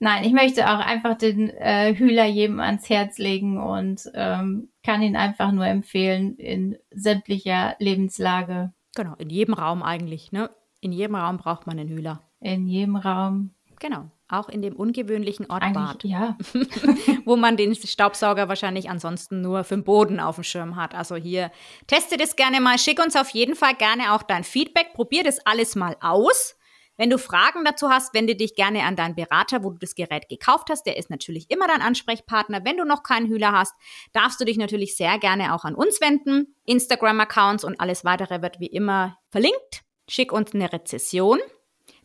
Nein, 0.00 0.24
ich 0.24 0.32
möchte 0.32 0.68
auch 0.68 0.80
einfach 0.80 1.16
den 1.16 1.48
äh, 1.48 1.94
Hühler 1.94 2.26
jedem 2.26 2.60
ans 2.60 2.90
Herz 2.90 3.16
legen 3.16 3.56
und 3.56 4.10
ähm, 4.12 4.68
kann 4.82 5.00
ihn 5.00 5.16
einfach 5.16 5.50
nur 5.52 5.66
empfehlen 5.66 6.36
in 6.36 6.76
sämtlicher 6.90 7.76
Lebenslage. 7.78 8.74
Genau, 8.94 9.14
in 9.14 9.30
jedem 9.30 9.54
Raum 9.54 9.82
eigentlich. 9.82 10.32
Ne? 10.32 10.50
In 10.80 10.92
jedem 10.92 11.14
Raum 11.14 11.38
braucht 11.38 11.66
man 11.66 11.78
einen 11.78 11.88
Hühler. 11.88 12.20
In 12.40 12.66
jedem 12.66 12.96
Raum. 12.96 13.54
Genau. 13.80 14.10
Auch 14.34 14.48
in 14.48 14.62
dem 14.62 14.76
ungewöhnlichen 14.76 15.50
Ort 15.50 15.62
Eigentlich, 15.62 15.74
Bad. 15.74 16.04
Ja. 16.04 16.36
wo 17.24 17.36
man 17.36 17.56
den 17.56 17.74
Staubsauger 17.74 18.48
wahrscheinlich 18.48 18.90
ansonsten 18.90 19.40
nur 19.40 19.64
für 19.64 19.76
den 19.76 19.84
Boden 19.84 20.20
auf 20.20 20.36
dem 20.36 20.44
Schirm 20.44 20.76
hat. 20.76 20.94
Also 20.94 21.16
hier, 21.16 21.50
teste 21.86 22.16
das 22.16 22.36
gerne 22.36 22.60
mal. 22.60 22.78
Schick 22.78 23.02
uns 23.02 23.16
auf 23.16 23.30
jeden 23.30 23.54
Fall 23.54 23.74
gerne 23.74 24.12
auch 24.12 24.22
dein 24.22 24.44
Feedback. 24.44 24.92
Probier 24.94 25.22
das 25.22 25.44
alles 25.46 25.76
mal 25.76 25.96
aus. 26.00 26.56
Wenn 26.96 27.10
du 27.10 27.18
Fragen 27.18 27.64
dazu 27.64 27.88
hast, 27.88 28.14
wende 28.14 28.36
dich 28.36 28.54
gerne 28.54 28.84
an 28.84 28.94
deinen 28.94 29.16
Berater, 29.16 29.64
wo 29.64 29.70
du 29.70 29.78
das 29.78 29.96
Gerät 29.96 30.28
gekauft 30.28 30.68
hast. 30.70 30.86
Der 30.86 30.96
ist 30.96 31.10
natürlich 31.10 31.50
immer 31.50 31.66
dein 31.66 31.82
Ansprechpartner. 31.82 32.64
Wenn 32.64 32.76
du 32.76 32.84
noch 32.84 33.02
keinen 33.02 33.26
Hühler 33.26 33.52
hast, 33.52 33.74
darfst 34.12 34.40
du 34.40 34.44
dich 34.44 34.56
natürlich 34.56 34.96
sehr 34.96 35.18
gerne 35.18 35.54
auch 35.54 35.64
an 35.64 35.74
uns 35.74 36.00
wenden. 36.00 36.54
Instagram-Accounts 36.66 37.64
und 37.64 37.80
alles 37.80 38.04
weitere 38.04 38.42
wird 38.42 38.60
wie 38.60 38.66
immer 38.66 39.18
verlinkt. 39.30 39.82
Schick 40.08 40.32
uns 40.32 40.54
eine 40.54 40.72
Rezession, 40.72 41.40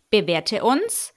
bewerte 0.09 0.63
uns 0.63 1.13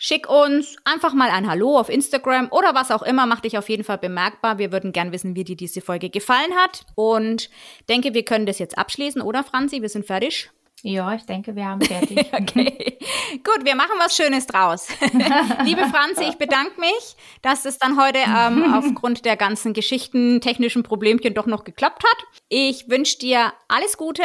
Schick 0.00 0.28
uns 0.30 0.76
einfach 0.84 1.12
mal 1.12 1.28
ein 1.28 1.50
Hallo 1.50 1.76
auf 1.76 1.88
Instagram 1.88 2.48
oder 2.52 2.72
was 2.72 2.92
auch 2.92 3.02
immer, 3.02 3.26
mach 3.26 3.40
dich 3.40 3.58
auf 3.58 3.68
jeden 3.68 3.82
Fall 3.82 3.98
bemerkbar. 3.98 4.58
Wir 4.58 4.70
würden 4.70 4.92
gern 4.92 5.10
wissen, 5.10 5.34
wie 5.34 5.42
dir 5.42 5.56
diese 5.56 5.80
Folge 5.80 6.08
gefallen 6.08 6.54
hat. 6.54 6.86
Und 6.94 7.50
denke, 7.88 8.14
wir 8.14 8.24
können 8.24 8.46
das 8.46 8.60
jetzt 8.60 8.78
abschließen, 8.78 9.20
oder 9.20 9.42
Franzi? 9.42 9.82
Wir 9.82 9.88
sind 9.88 10.06
fertig. 10.06 10.50
Ja, 10.82 11.12
ich 11.14 11.26
denke, 11.26 11.56
wir 11.56 11.64
haben 11.64 11.80
fertig. 11.84 12.32
okay. 12.32 12.98
Gut, 13.44 13.64
wir 13.64 13.74
machen 13.74 13.96
was 13.98 14.16
Schönes 14.16 14.46
draus. 14.46 14.86
Liebe 15.64 15.84
Franzi, 15.88 16.24
ich 16.28 16.36
bedanke 16.36 16.80
mich, 16.80 17.16
dass 17.42 17.64
es 17.64 17.78
dann 17.78 18.00
heute 18.00 18.18
ähm, 18.18 18.72
aufgrund 18.78 19.24
der 19.24 19.36
ganzen 19.36 19.72
Geschichten, 19.72 20.40
technischen 20.40 20.84
Problemchen 20.84 21.34
doch 21.34 21.46
noch 21.46 21.64
geklappt 21.64 22.04
hat. 22.04 22.24
Ich 22.48 22.88
wünsche 22.88 23.18
dir 23.18 23.52
alles 23.66 23.96
Gute, 23.96 24.22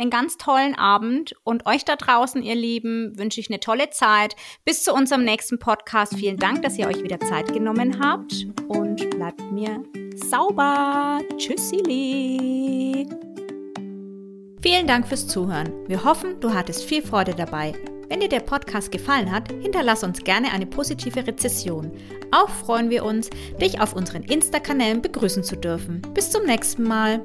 einen 0.00 0.10
ganz 0.10 0.38
tollen 0.38 0.74
Abend 0.74 1.34
und 1.44 1.66
euch 1.66 1.84
da 1.84 1.96
draußen, 1.96 2.42
ihr 2.42 2.54
Lieben, 2.54 3.16
wünsche 3.18 3.40
ich 3.40 3.50
eine 3.50 3.60
tolle 3.60 3.90
Zeit. 3.90 4.34
Bis 4.64 4.82
zu 4.82 4.94
unserem 4.94 5.24
nächsten 5.24 5.58
Podcast. 5.58 6.16
Vielen 6.16 6.38
Dank, 6.38 6.62
dass 6.62 6.78
ihr 6.78 6.86
euch 6.88 7.02
wieder 7.02 7.20
Zeit 7.20 7.52
genommen 7.52 8.00
habt 8.02 8.46
und 8.68 9.10
bleibt 9.10 9.40
mir 9.52 9.82
sauber. 10.14 11.20
Tschüssili. 11.36 13.06
Vielen 14.62 14.86
Dank 14.86 15.06
fürs 15.06 15.26
Zuhören. 15.26 15.72
Wir 15.86 16.04
hoffen, 16.04 16.38
du 16.40 16.52
hattest 16.52 16.84
viel 16.84 17.02
Freude 17.02 17.34
dabei. 17.34 17.72
Wenn 18.08 18.20
dir 18.20 18.28
der 18.28 18.40
Podcast 18.40 18.90
gefallen 18.90 19.30
hat, 19.30 19.52
hinterlass 19.62 20.02
uns 20.02 20.24
gerne 20.24 20.52
eine 20.52 20.66
positive 20.66 21.26
Rezession. 21.26 21.92
Auch 22.32 22.48
freuen 22.48 22.90
wir 22.90 23.04
uns, 23.04 23.30
dich 23.60 23.80
auf 23.80 23.94
unseren 23.94 24.24
Insta-Kanälen 24.24 25.00
begrüßen 25.00 25.44
zu 25.44 25.56
dürfen. 25.56 26.02
Bis 26.12 26.30
zum 26.30 26.44
nächsten 26.44 26.82
Mal. 26.82 27.22